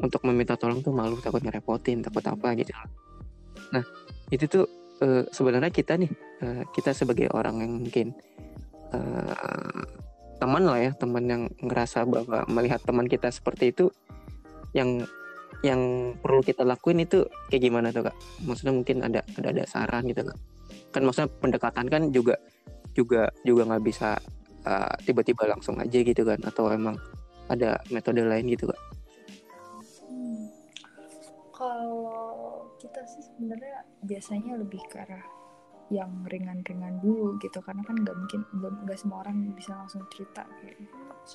[0.00, 2.72] untuk meminta tolong tuh malu takut ngerepotin takut apa gitu.
[3.72, 3.84] Nah
[4.28, 4.64] itu tuh
[5.00, 6.10] uh, sebenarnya kita nih
[6.44, 8.06] uh, kita sebagai orang yang mungkin
[8.92, 9.84] uh,
[10.36, 13.88] teman lah ya teman yang ngerasa bahwa melihat teman kita seperti itu
[14.76, 15.00] yang
[15.64, 18.16] yang perlu kita lakuin itu kayak gimana tuh kak?
[18.44, 20.38] Maksudnya mungkin ada ada ada saran gitu kak?
[20.92, 22.36] Kan maksudnya pendekatan kan juga
[22.96, 24.16] juga juga nggak bisa
[24.66, 26.98] tiba tiba-tiba langsung aja gitu kan atau emang
[27.46, 28.80] ada metode lain gitu kak?
[30.10, 30.50] Hmm.
[31.54, 35.22] kalau kita sih sebenarnya biasanya lebih ke arah
[35.86, 40.42] yang ringan-ringan dulu gitu karena kan nggak mungkin belum nggak semua orang bisa langsung cerita
[40.58, 40.82] kayak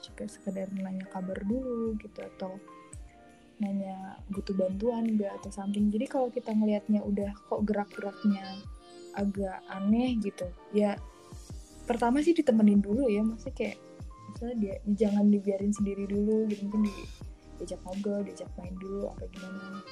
[0.03, 2.59] juga sekedar nanya kabar dulu gitu atau
[3.63, 5.87] nanya butuh bantuan nggak atau something.
[5.87, 8.43] Jadi kalau kita ngelihatnya udah kok gerak-geraknya
[9.15, 10.95] agak aneh gitu ya
[11.91, 13.77] pertama sih ditemenin dulu ya maksudnya kayak
[14.31, 16.93] misalnya dia jangan dibiarin sendiri dulu gitu mungkin di,
[17.59, 19.83] diajak ngobrol diajak main dulu apa gimana.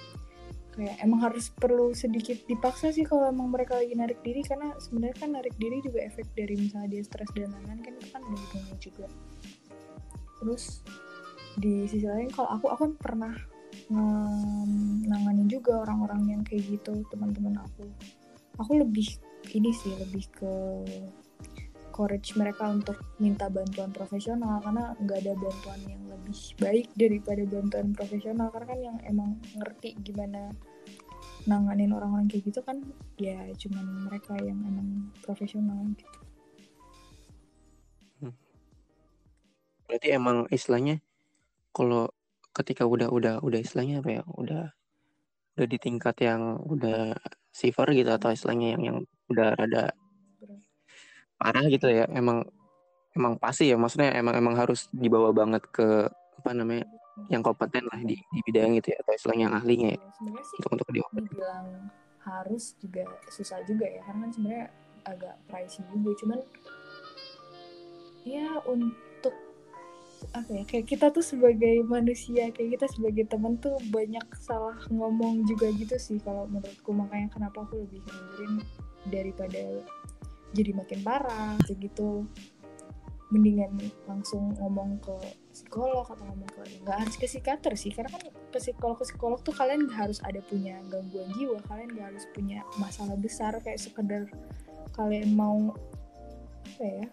[0.79, 5.17] Kayak emang harus perlu sedikit dipaksa sih kalau emang mereka lagi narik diri karena sebenarnya
[5.19, 8.37] kan narik diri juga efek dari misalnya dia stres dan lain-lain kan itu kan ada
[8.39, 9.07] hubungannya juga.
[10.39, 10.63] Terus
[11.59, 13.35] di sisi lain kalau aku aku kan pernah
[15.03, 17.83] nanganin juga orang-orang yang kayak gitu teman-teman aku.
[18.61, 19.19] Aku lebih
[19.51, 20.53] ini sih lebih ke
[21.99, 27.91] courage mereka untuk minta bantuan profesional karena nggak ada bantuan yang lebih baik daripada bantuan
[27.91, 30.55] profesional karena kan yang emang ngerti gimana
[31.43, 32.79] nanganin orang-orang kayak gitu kan
[33.19, 36.07] ya cuman mereka yang emang profesional gitu.
[38.23, 38.35] Hmm.
[39.91, 41.03] Berarti emang istilahnya
[41.75, 42.15] kalau
[42.55, 44.71] ketika udah udah udah istilahnya apa ya udah
[45.59, 47.19] udah di tingkat yang udah
[47.51, 49.91] silver gitu atau istilahnya yang yang udah rada
[51.39, 52.43] parah gitu ya emang
[53.15, 56.05] emang pasti ya maksudnya emang emang harus dibawa banget ke
[56.39, 56.85] apa namanya
[57.27, 60.57] yang kompeten lah di, di bidang itu ya atau istilahnya yang ahlinya ya sebenarnya sih
[60.63, 61.67] untuk untuk dibilang
[62.23, 64.67] harus juga susah juga ya karena kan sebenarnya
[65.07, 66.39] agak pricey juga cuman
[68.27, 69.35] ya untuk
[70.35, 75.47] apa ya kayak kita tuh sebagai manusia kayak kita sebagai teman tuh banyak salah ngomong
[75.47, 78.53] juga gitu sih kalau menurutku makanya kenapa aku lebih nganjurin
[79.07, 79.63] daripada
[80.53, 82.25] jadi makin parah gitu.
[83.29, 83.77] Mendingan
[84.09, 85.13] langsung ngomong ke
[85.53, 89.39] psikolog atau ngomong ke nggak harus ke psikiater sih karena kan ke psikolog ke psikolog
[89.45, 93.77] tuh kalian nggak harus ada punya gangguan jiwa kalian nggak harus punya masalah besar kayak
[93.77, 94.25] sekedar
[94.97, 95.77] kalian mau
[96.73, 97.05] apa ya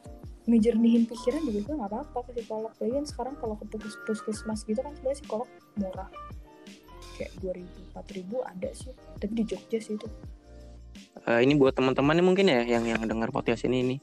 [0.47, 2.73] ngejernihin pikiran juga nggak apa-apa ke psikolog.
[2.79, 3.67] Lagian sekarang kalau ke
[4.07, 6.11] puskesmas gitu kan sebenarnya psikolog murah.
[7.19, 10.09] Kayak dua ribu empat ribu ada sih tapi di Jogja sih itu
[11.27, 13.97] uh, ini buat teman-teman mungkin ya yang yang dengar podcast ini ini.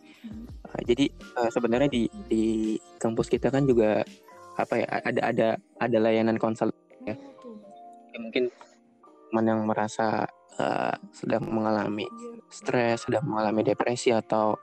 [0.67, 2.43] Uh, jadi uh, sebenarnya di di
[2.99, 4.03] kampus kita kan juga
[4.59, 5.47] apa ya ada ada
[5.81, 6.69] ada layanan konsul
[7.09, 7.17] ya,
[8.13, 8.53] ya mungkin
[9.33, 10.29] teman yang merasa
[10.61, 12.05] uh, sedang mengalami
[12.53, 14.53] stres sedang mengalami depresi atau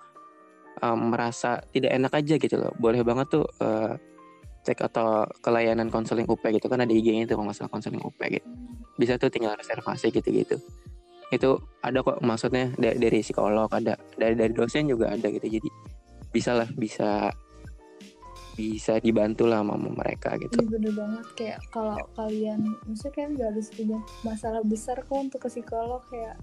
[0.78, 2.72] uh, merasa tidak enak aja gitu loh.
[2.78, 3.98] Boleh banget tuh uh,
[4.60, 8.20] cek atau ke layanan konseling UP gitu kan ada IG-nya itu kalau masalah konseling UP
[8.20, 8.46] gitu.
[8.94, 10.60] Bisa tuh tinggal reservasi gitu-gitu
[11.30, 11.50] itu
[11.86, 15.68] ada kok maksudnya dari, dari psikolog ada dari dari dosen juga ada gitu jadi
[16.30, 17.30] bisa lah bisa
[18.58, 20.60] bisa dibantu lah sama mereka gitu.
[20.60, 25.40] Iya bener banget kayak kalau kalian maksudnya kan gak harus punya masalah besar kok untuk
[25.40, 26.36] ke psikolog kayak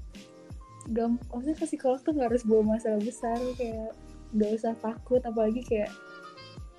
[0.95, 3.91] gam maksudnya ke psikolog tuh gak harus bawa masalah besar kayak
[4.34, 5.91] gak usah takut apalagi kayak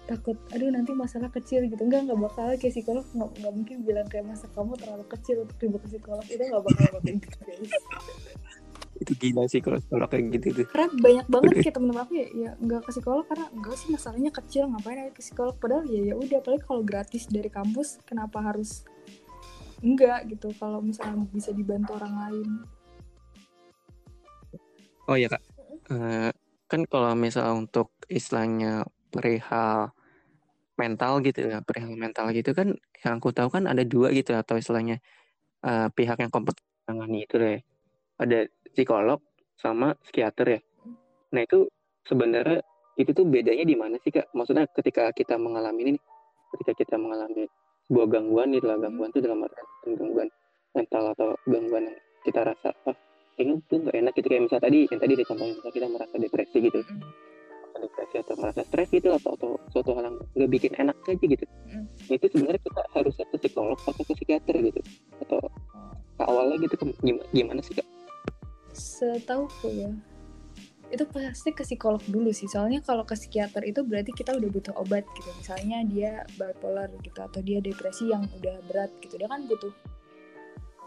[0.08, 1.84] takut aduh nanti masalah kecil gitu.
[1.84, 2.48] Enggak nggak bakal.
[2.56, 6.24] Kayak psikolog nggak nggak mungkin bilang kayak masa kamu terlalu kecil untuk dibawa ke psikolog?
[6.24, 7.72] Itu nggak bakal kayak gitu guys.
[8.98, 10.66] Itu gila sih kalau psikolog kayak gitu tuh.
[10.72, 14.30] Karena banyak banget kayak temen-temen aku ya ya nggak ke psikolog karena enggak sih masalahnya
[14.32, 15.54] kecil ngapain ada ke psikolog?
[15.60, 18.88] Padahal ya ya udah apalagi kalau gratis dari kampus kenapa harus
[19.84, 20.48] enggak gitu?
[20.56, 22.48] Kalau misalnya bisa dibantu orang lain.
[25.08, 25.44] Oh iya kak.
[25.88, 26.28] Uh,
[26.68, 29.96] kan kalau misalnya untuk istilahnya perihal
[30.78, 34.54] mental gitu ya perihal mental gitu kan yang aku tahu kan ada dua gitu atau
[34.54, 35.02] istilahnya
[35.66, 37.60] uh, pihak yang kompeten menangani itu deh.
[38.18, 39.20] Ada psikolog
[39.58, 40.60] sama psikiater ya.
[41.34, 41.68] Nah itu
[42.08, 42.64] sebenarnya
[42.98, 44.30] itu tuh bedanya di mana sih kak?
[44.32, 45.98] Maksudnya ketika kita mengalami ini
[46.56, 47.44] ketika kita mengalami
[47.90, 50.28] sebuah gangguan itu lah gangguan itu dalam arti gangguan
[50.72, 52.96] mental atau gangguan yang kita rasa ah
[53.38, 54.26] ini tuh gak enak gitu.
[54.26, 56.80] Kayak misalnya tadi yang tadi dicontohin misalnya kita merasa depresi gitu
[57.78, 61.44] depresi atau merasa stres gitu atau atau suatu hal yang nggak bikin enak aja gitu
[61.68, 61.84] Mm.
[62.08, 64.80] itu sebenarnya kita harusnya ke psikolog atau ke psikiater gitu
[65.20, 65.38] atau
[66.16, 67.86] ke awalnya gitu ke- gimana, gimana sih kak?
[68.72, 69.90] Setauku ya,
[70.88, 72.48] itu pasti ke psikolog dulu sih.
[72.48, 75.28] Soalnya kalau ke psikiater itu berarti kita udah butuh obat gitu.
[75.36, 79.20] Misalnya dia bipolar gitu atau dia depresi yang udah berat gitu.
[79.20, 79.72] Dia kan butuh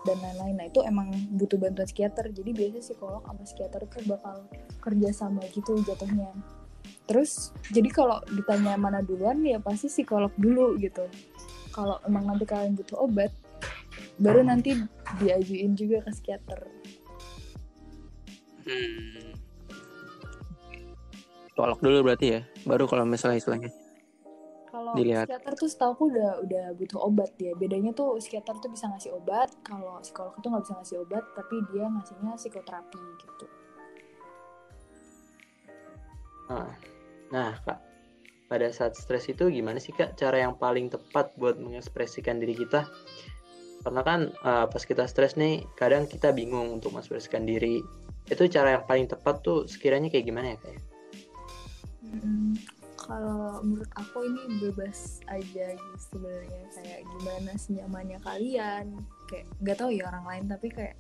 [0.02, 0.56] dan lain-lain.
[0.58, 2.34] Nah itu emang butuh bantuan psikiater.
[2.34, 4.36] Jadi biasanya psikolog sama psikiater tuh bakal
[4.82, 6.34] kerja sama gitu jatuhnya.
[7.10, 11.06] Terus jadi kalau ditanya mana duluan ya pasti psikolog dulu gitu.
[11.72, 13.32] Kalau emang nanti kalian butuh obat,
[14.20, 14.76] baru nanti
[15.20, 16.60] diajuin juga ke psikiater.
[18.68, 19.34] Hmm.
[21.52, 23.72] Tolak dulu berarti ya, baru kalau misalnya istilahnya.
[24.72, 25.28] Kalau Dilihat.
[25.28, 27.52] psikiater tuh setahu aku udah udah butuh obat ya.
[27.60, 31.56] Bedanya tuh psikiater tuh bisa ngasih obat, kalau psikolog itu nggak bisa ngasih obat, tapi
[31.76, 33.46] dia ngasihnya psikoterapi gitu.
[36.52, 36.72] Nah,
[37.32, 37.80] nah kak,
[38.52, 42.88] pada saat stres itu gimana sih kak cara yang paling tepat buat mengekspresikan diri kita?
[43.82, 47.82] Karena kan eh, pas kita stres nih, kadang kita bingung untuk mengekspresikan diri.
[48.30, 50.78] Itu cara yang paling tepat tuh sekiranya kayak gimana ya kak?
[52.12, 52.60] Mm,
[53.02, 58.86] kalau menurut aku ini bebas aja gitu sebenarnya kayak gimana senyamannya kalian
[59.26, 60.96] kayak nggak tahu ya orang lain tapi kayak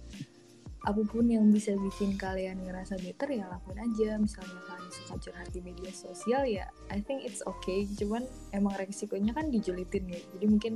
[0.81, 4.17] apa pun yang bisa bikin kalian ngerasa better ya lakuin aja.
[4.17, 7.85] Misalnya kalian suka curhat di media sosial ya I think it's okay.
[7.85, 10.19] Cuman emang resikonya kan dijulitin ya.
[10.37, 10.73] Jadi mungkin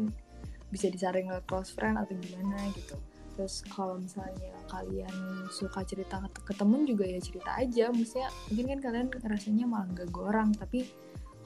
[0.70, 3.02] bisa disaring ke close friend atau gimana gitu.
[3.34, 5.12] Terus kalau misalnya kalian
[5.50, 7.90] suka cerita ke, temen juga ya cerita aja.
[7.90, 10.86] Maksudnya mungkin kan kalian rasanya malah gak orang tapi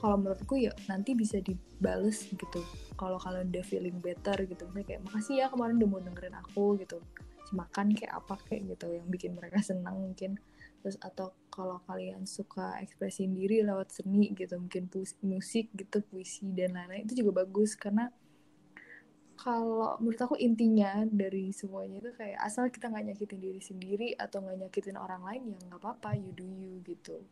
[0.00, 2.60] kalau menurutku ya nanti bisa dibales gitu.
[3.00, 4.68] Kalau kalian udah feeling better gitu.
[4.68, 7.00] Misalnya kayak makasih ya kemarin udah mau dengerin aku gitu
[7.50, 10.38] makan kayak apa kayak gitu yang bikin mereka senang mungkin.
[10.80, 16.48] Terus atau kalau kalian suka ekspresiin diri lewat seni gitu mungkin pus- musik gitu puisi
[16.56, 17.76] dan lain-lain itu juga bagus.
[17.76, 18.08] Karena
[19.40, 24.44] kalau menurut aku intinya dari semuanya itu kayak asal kita nggak nyakitin diri sendiri atau
[24.44, 27.24] nggak nyakitin orang lain ya nggak apa-apa you do you gitu.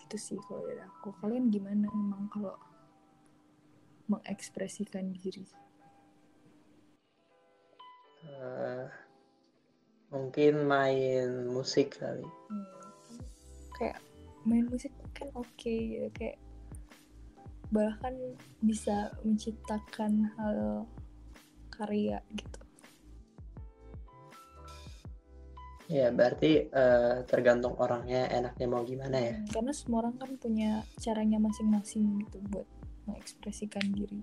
[0.00, 1.12] Gitu sih kalau dari aku.
[1.24, 2.56] Kalian gimana emang kalau
[4.10, 5.46] mengekspresikan diri
[8.28, 8.84] Eh,
[10.12, 12.24] mungkin main musik kali.
[12.24, 12.66] Hmm,
[13.80, 13.98] kayak
[14.44, 16.36] main musik kan oke gitu kayak
[17.70, 18.12] bahkan
[18.60, 20.84] bisa menciptakan hal
[21.70, 22.60] karya gitu
[25.90, 29.34] Ya berarti eh, tergantung orangnya enaknya mau gimana ya.
[29.34, 32.68] Hmm, karena semua orang kan punya caranya masing-masing gitu buat
[33.10, 34.22] mengekspresikan diri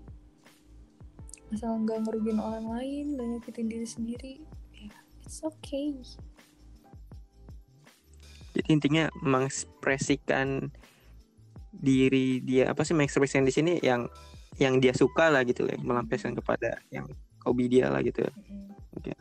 [1.53, 4.33] asal nggak ngerugiin orang lain dan nyakitin diri sendiri.
[4.75, 4.91] Ya
[5.23, 5.95] it's okay.
[8.57, 10.73] Jadi intinya mengekspresikan
[11.77, 14.09] diri dia apa sih mengekspresikan di sini yang
[14.57, 17.05] yang dia suka lah gitu ya, melampiaskan kepada yang
[17.45, 18.31] hobi dia lah gitu ya.
[18.33, 18.73] Mm-mm.
[18.97, 19.13] Oke.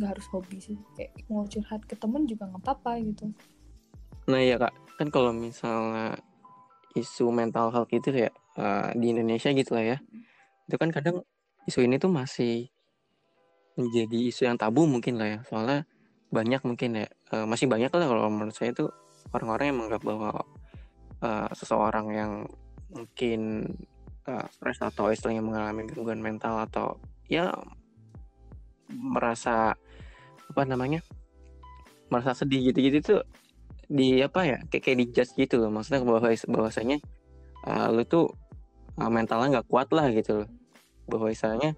[0.00, 3.28] nggak harus hobi sih kayak mau curhat ke temen juga nggak apa-apa gitu.
[4.32, 6.16] Nah iya kak, kan kalau misalnya
[6.96, 9.98] isu mental health gitu ya eh, di Indonesia gitu lah ya,
[10.70, 11.26] itu kan kadang
[11.66, 12.70] isu ini tuh masih
[13.74, 15.82] menjadi isu yang tabu mungkin lah ya, soalnya
[16.30, 18.94] banyak mungkin ya, eh, masih banyak lah kalau menurut saya tuh
[19.34, 20.30] orang-orang yang menganggap bahwa
[21.26, 22.32] eh, seseorang yang
[22.94, 23.66] mungkin
[24.30, 27.50] stres atau istilahnya mengalami gangguan mental atau ya
[28.94, 29.74] merasa
[30.54, 31.02] apa namanya
[32.14, 33.22] merasa sedih gitu-gitu tuh
[33.90, 35.74] di apa ya kayak kayak dijudge gitu loh.
[35.74, 37.02] Maksudnya bahwa bahwasanya
[37.66, 38.30] uh, lu tuh
[39.02, 40.48] uh, mentalnya nggak kuat lah gitu loh
[41.10, 41.74] bahwa istilahnya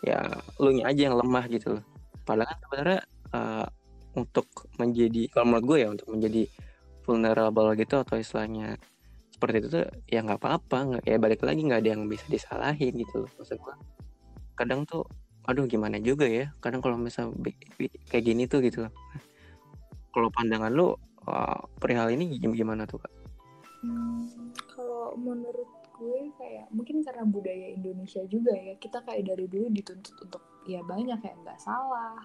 [0.00, 0.16] ya
[0.56, 1.84] lu nya aja yang lemah gitu loh.
[2.24, 3.00] Padahal kan sebenarnya
[3.36, 3.66] uh,
[4.16, 4.48] untuk
[4.80, 6.42] menjadi kalau menurut gue ya untuk menjadi
[7.04, 8.80] vulnerable gitu atau istilahnya
[9.30, 12.92] seperti itu tuh ya nggak apa-apa nggak ya balik lagi nggak ada yang bisa disalahin
[12.96, 13.30] gitu loh.
[13.36, 13.76] Maksud gue
[14.56, 15.04] kadang tuh
[15.48, 17.32] aduh gimana juga ya kadang kalau misal
[18.08, 18.92] kayak gini tuh gitu loh.
[20.10, 20.92] Kalau pandangan lu
[21.28, 23.12] uh, perihal ini gim- gimana tuh kak?
[23.80, 24.28] Hmm,
[24.76, 30.16] kalau menurut gue kayak mungkin karena budaya Indonesia juga ya kita kayak dari dulu dituntut
[30.24, 32.24] untuk ya banyak kayak nggak salah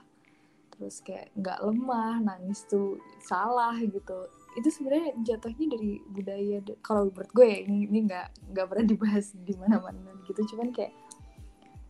[0.76, 4.28] terus kayak nggak lemah nangis tuh salah gitu.
[4.60, 8.86] Itu sebenarnya jatuhnya dari budaya da- kalau menurut gue ya ini ini nggak nggak pernah
[8.88, 10.56] dibahas di mana-mana gitu.
[10.56, 10.92] Cuman kayak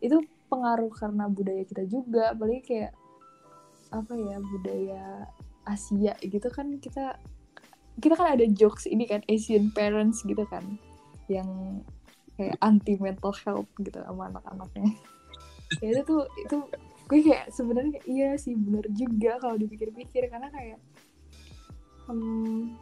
[0.06, 2.94] itu pengaruh karena budaya kita juga apalagi kayak
[3.90, 5.04] apa ya budaya
[5.66, 7.18] Asia gitu kan kita
[7.98, 10.78] kita kan ada jokes ini kan Asian parents gitu kan
[11.30, 11.82] yang
[12.36, 14.92] kayak anti mental health gitu sama anak-anaknya.
[15.82, 16.58] Ya itu tuh itu
[17.10, 20.30] gue kayak sebenarnya iya sih bener juga kalau dipikir-pikir.
[20.30, 20.78] Karena kayak
[22.06, 22.78] hmm,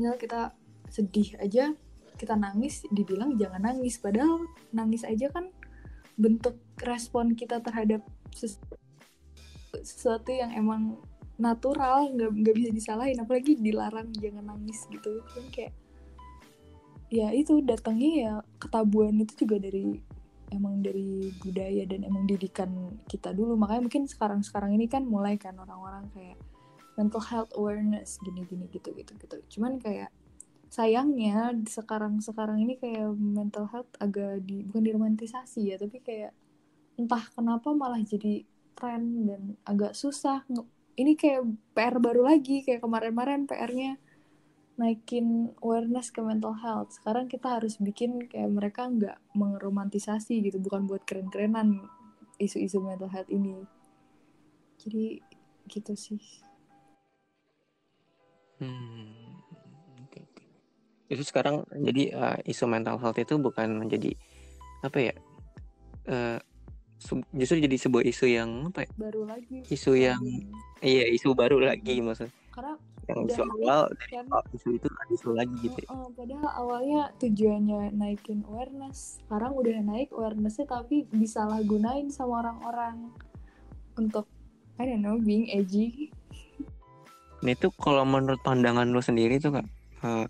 [0.00, 0.56] misal kita
[0.88, 1.76] sedih aja
[2.16, 4.00] kita nangis dibilang jangan nangis.
[4.00, 5.52] Padahal nangis aja kan
[6.16, 8.00] bentuk respon kita terhadap
[8.32, 8.56] sesu
[9.84, 10.96] sesuatu yang emang
[11.36, 13.20] natural nggak nggak bisa disalahin.
[13.20, 15.20] Apalagi dilarang jangan nangis gitu.
[15.36, 15.83] Kan kayak
[17.12, 19.98] ya itu datangnya ya ketabuhan itu juga dari
[20.52, 22.70] emang dari budaya dan emang didikan
[23.10, 23.58] kita dulu.
[23.58, 26.38] Makanya mungkin sekarang sekarang ini kan mulai kan orang-orang kayak
[26.94, 30.10] mental health awareness gini-gini gitu gitu gitu cuman kayak
[30.70, 36.34] sayangnya sekarang sekarang ini kayak mental health agak di bukan diromantisasi ya tapi kayak
[36.98, 40.42] entah kenapa malah jadi tren dan agak susah
[40.94, 43.98] ini kayak PR baru lagi kayak kemarin-kemarin PR-nya
[44.74, 46.94] naikin awareness ke mental health.
[46.98, 51.86] Sekarang kita harus bikin kayak mereka nggak mengromantisasi gitu bukan buat keren-kerenan
[52.42, 53.62] isu-isu mental health ini.
[54.82, 55.22] Jadi
[55.70, 56.22] gitu sih.
[58.58, 59.24] Hmm
[61.14, 64.16] itu sekarang jadi uh, isu mental health itu bukan menjadi
[64.80, 65.14] apa ya
[66.08, 66.38] uh,
[67.36, 68.90] justru jadi sebuah isu yang apa ya?
[68.96, 69.60] Baru lagi.
[69.68, 70.20] Isu yang
[70.80, 72.74] iya isu baru lagi maksud karena
[73.10, 78.46] yang isu awal kan, isu itu isu lagi gitu uh, uh, padahal awalnya tujuannya naikin
[78.46, 83.10] awareness sekarang udah naik awarenessnya tapi disalahgunain sama orang-orang
[83.98, 84.30] untuk
[84.78, 86.14] I don't know being edgy
[87.44, 89.66] ini tuh kalau menurut pandangan lu sendiri tuh kak
[90.06, 90.24] uh,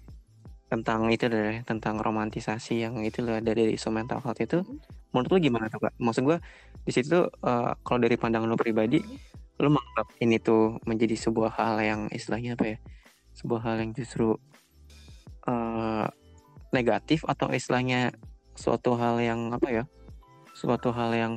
[0.75, 5.15] tentang itu deh tentang romantisasi yang itu loh dari isu mental health itu mm-hmm.
[5.15, 5.95] menurut lu gimana tuh kak?
[6.03, 6.39] Maksud gue
[6.83, 9.34] di situ uh, kalau dari pandangan lu pribadi mm-hmm.
[9.63, 12.79] Lu menganggap ini tuh menjadi sebuah hal yang istilahnya apa ya?
[13.35, 14.35] Sebuah hal yang justru
[15.47, 16.07] uh,
[16.75, 18.11] negatif atau istilahnya
[18.59, 19.85] suatu hal yang apa ya?
[20.55, 21.33] Suatu hal yang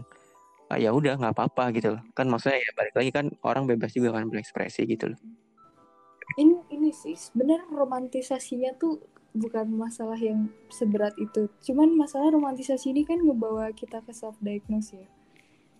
[0.73, 2.01] uh, ya udah nggak apa-apa gitu loh.
[2.17, 5.19] Kan maksudnya ya balik lagi kan orang bebas juga kan berekspresi gitu loh.
[6.37, 8.99] Ini ini sih sebenarnya romantisasinya tuh
[9.37, 14.97] bukan masalah yang seberat itu cuman masalah romantisasi ini kan ngebawa kita ke self diagnose
[14.97, 15.07] ya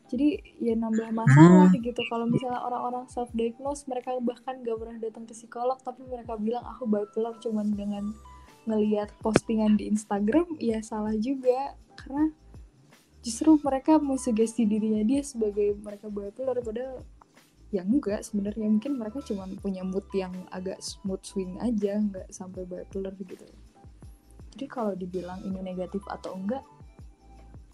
[0.08, 1.84] jadi ya nambah masalah hmm.
[1.84, 2.02] gitu.
[2.08, 6.64] Kalau misalnya orang-orang self diagnose mereka bahkan gak pernah datang ke psikolog tapi mereka bilang
[6.64, 8.16] aku bipolar cuman dengan
[8.64, 10.48] ngelihat postingan di Instagram.
[10.64, 11.76] Ya salah juga.
[12.00, 12.32] Karena
[13.20, 17.04] justru mereka mensugesti dirinya dia sebagai mereka bipolar padahal
[17.76, 18.72] ya enggak sebenarnya.
[18.72, 23.44] Mungkin mereka cuma punya mood yang agak smooth swing aja nggak sampai bipolar gitu.
[24.56, 26.64] Jadi kalau dibilang ini negatif atau enggak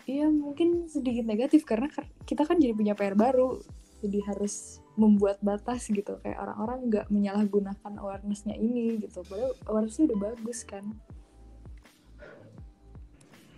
[0.03, 1.87] ya mungkin sedikit negatif karena
[2.27, 3.59] kita kan jadi punya PR baru.
[4.03, 6.19] Jadi harus membuat batas gitu.
[6.19, 9.23] Kayak orang-orang nggak menyalahgunakan awarenessnya ini gitu.
[9.23, 10.83] Padahal awarenessnya udah bagus kan.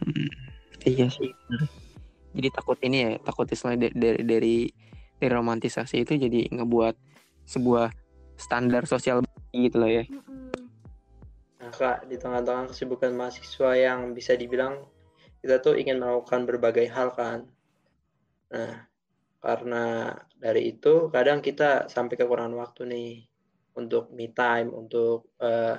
[0.06, 0.30] Hmm,
[0.86, 1.34] iya sih
[2.36, 4.58] jadi takut ini ya takut istilahnya dari, dari,
[5.16, 6.96] dari romantisasi itu jadi ngebuat
[7.48, 7.96] sebuah
[8.36, 9.24] standar sosial
[9.56, 10.04] gitu loh ya.
[11.64, 14.84] Nah kak, di tengah-tengah kesibukan mahasiswa yang bisa dibilang
[15.46, 17.46] kita tuh ingin melakukan berbagai hal kan.
[18.50, 18.90] Nah,
[19.38, 20.10] karena
[20.42, 23.12] dari itu kadang kita sampai kekurangan waktu nih
[23.78, 25.78] untuk me time, untuk uh,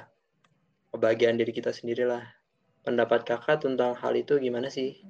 [0.94, 2.22] kebahagiaan diri kita sendirilah.
[2.86, 5.02] Pendapat kakak tentang hal itu gimana sih?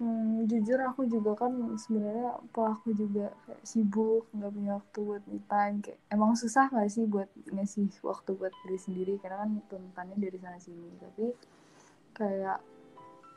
[0.00, 5.44] Hmm, jujur aku juga kan sebenarnya pelaku juga kayak sibuk nggak punya waktu buat me
[5.44, 10.16] time kayak emang susah nggak sih buat ngasih waktu buat diri sendiri karena kan tuntutannya
[10.16, 11.36] dari sana sini tapi
[12.16, 12.64] kayak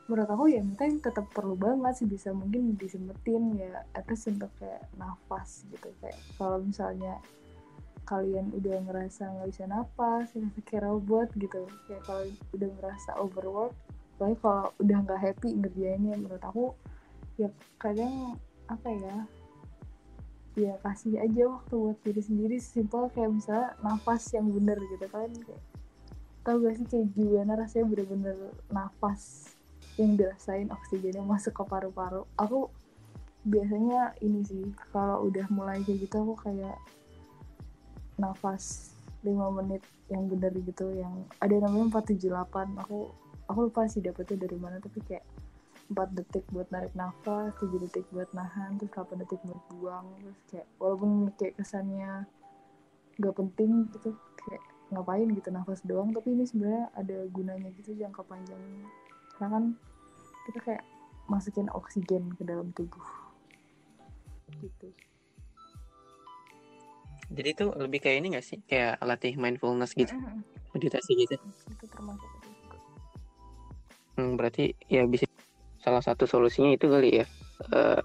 [0.03, 4.83] menurut aku ya time tetap perlu banget sih bisa mungkin disempetin ya atas untuk kayak
[4.99, 5.87] nafas gitu.
[6.03, 7.23] Kayak kalau misalnya
[8.03, 10.27] kalian udah ngerasa nggak bisa nafas
[10.67, 11.63] kayak robot gitu.
[11.87, 13.73] Kayak kalau udah ngerasa overwork
[14.13, 16.65] apalagi kalau udah nggak happy ngerjainnya menurut aku
[17.39, 17.49] ya
[17.81, 18.37] kadang
[18.69, 19.15] apa ya
[20.53, 22.55] ya kasih aja waktu buat diri sendiri.
[22.59, 25.63] Simpel kayak misalnya nafas yang bener gitu kan kayak
[26.43, 28.35] tau gak sih kayak gimana rasanya bener-bener
[28.67, 29.52] nafas
[29.97, 32.25] yang dirasain oksigennya masuk ke paru-paru.
[32.39, 32.73] Aku
[33.43, 34.63] biasanya ini sih
[34.95, 36.79] kalau udah mulai kayak gitu aku kayak
[38.15, 43.11] nafas 5 menit yang bener gitu yang ada namanya 478 aku
[43.51, 45.27] aku lupa sih dapetnya dari mana tapi kayak
[45.91, 50.39] 4 detik buat narik nafas 7 detik buat nahan terus 8 detik buat buang terus
[50.47, 52.23] kayak walaupun kayak kesannya
[53.19, 54.63] gak penting gitu kayak
[54.93, 58.61] ngapain gitu nafas doang tapi ini sebenarnya ada gunanya gitu jangka panjang
[59.43, 59.65] karena kan
[60.47, 60.83] kita kayak
[61.27, 63.03] masukin oksigen ke dalam tubuh.
[64.63, 64.87] Gitu.
[67.27, 68.63] Jadi itu lebih kayak ini gak sih?
[68.63, 70.15] Kayak latih mindfulness gitu?
[70.71, 71.35] Meditasi gitu?
[71.67, 72.31] Itu termasuk
[74.13, 75.25] Hmm, berarti ya bisa
[75.81, 77.25] salah satu solusinya itu kali ya
[77.73, 77.97] uh,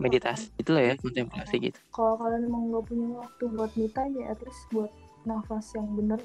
[0.00, 1.78] meditasi itulah ya kontemplasi gitu.
[1.92, 4.88] Kalau kalian emang nggak punya waktu buat me time ya terus buat
[5.28, 6.24] nafas yang bener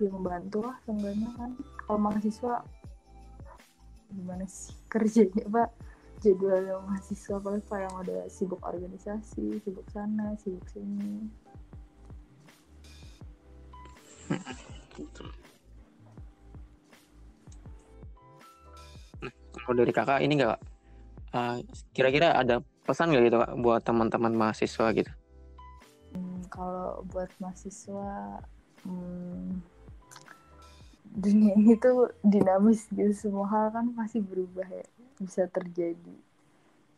[0.00, 1.50] ya membantu lah seenggaknya kan.
[1.84, 2.54] Kalau mahasiswa
[4.14, 5.68] gimana sih kerjanya pak?
[6.22, 11.28] Jadwalnya mahasiswa apalagi pak yang ada sibuk organisasi sibuk sana sibuk sini?
[19.20, 20.58] Nah, kalau dari kakak ini nggak
[21.36, 21.56] uh,
[21.92, 25.12] kira-kira ada pesan nggak gitu kak buat teman-teman mahasiswa gitu?
[26.14, 28.40] Hmm, kalau buat mahasiswa
[28.86, 29.73] hmm,
[31.14, 33.14] dunia ini tuh dinamis gitu.
[33.14, 34.86] Semua hal kan pasti berubah ya.
[35.22, 36.16] Bisa terjadi.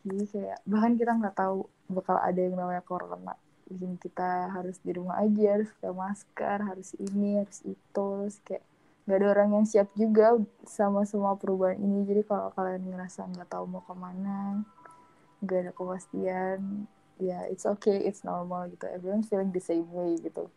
[0.01, 3.37] Jadi kayak bahkan kita nggak tahu bakal ada yang namanya corona.
[3.69, 7.77] Bikin kita harus di rumah aja harus pakai masker harus ini harus itu.
[7.93, 8.65] Terus kayak
[9.07, 12.01] nggak ada orang yang siap juga sama semua perubahan ini.
[12.09, 14.65] Jadi kalau kalian ngerasa nggak tahu mau ke mana
[15.37, 16.89] nggak ada kepastian
[17.21, 18.89] ya it's okay it's normal gitu.
[18.89, 20.49] Everyone feeling the same way gitu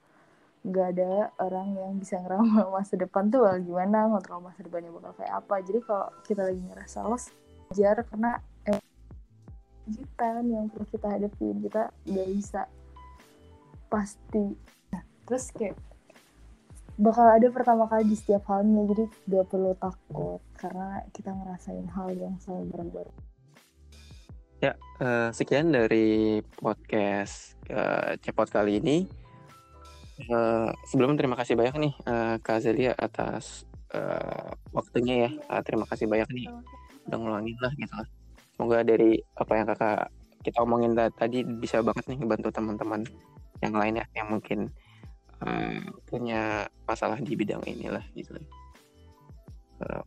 [0.60, 4.08] nggak ada orang yang bisa ngeramal masa depan tuh well, gimana?
[4.08, 5.54] Ngontrol masa depannya bakal kayak apa?
[5.64, 7.24] Jadi kalau kita lagi ngerasa los
[7.70, 8.40] ajar karena
[9.90, 12.62] kita yang perlu kita hadapin kita nggak bisa
[13.90, 14.54] pasti.
[14.94, 15.74] Nah, terus kayak
[17.00, 22.12] bakal ada pertama kali di setiap halnya jadi gak perlu takut karena kita ngerasain hal
[22.12, 23.08] yang sangat baru-baru
[24.60, 29.08] ya uh, sekian dari podcast uh, cepot kali ini
[30.28, 33.64] uh, sebelum terima kasih banyak nih uh, Kak Zelia atas
[33.94, 36.46] uh, waktunya ya uh, terima kasih banyak nih
[37.08, 38.08] udah ngulangin lah gitu lah
[38.54, 43.04] semoga dari apa yang kakak kita omongin tadi bisa banget nih bantu teman-teman
[43.60, 44.72] yang lainnya yang mungkin
[45.44, 48.36] uh, punya masalah di bidang inilah gitu.
[49.80, 50.04] Uh,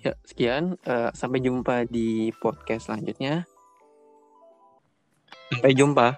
[0.00, 3.44] ya sekian uh, sampai jumpa di podcast selanjutnya.
[5.52, 6.16] Sampai jumpa.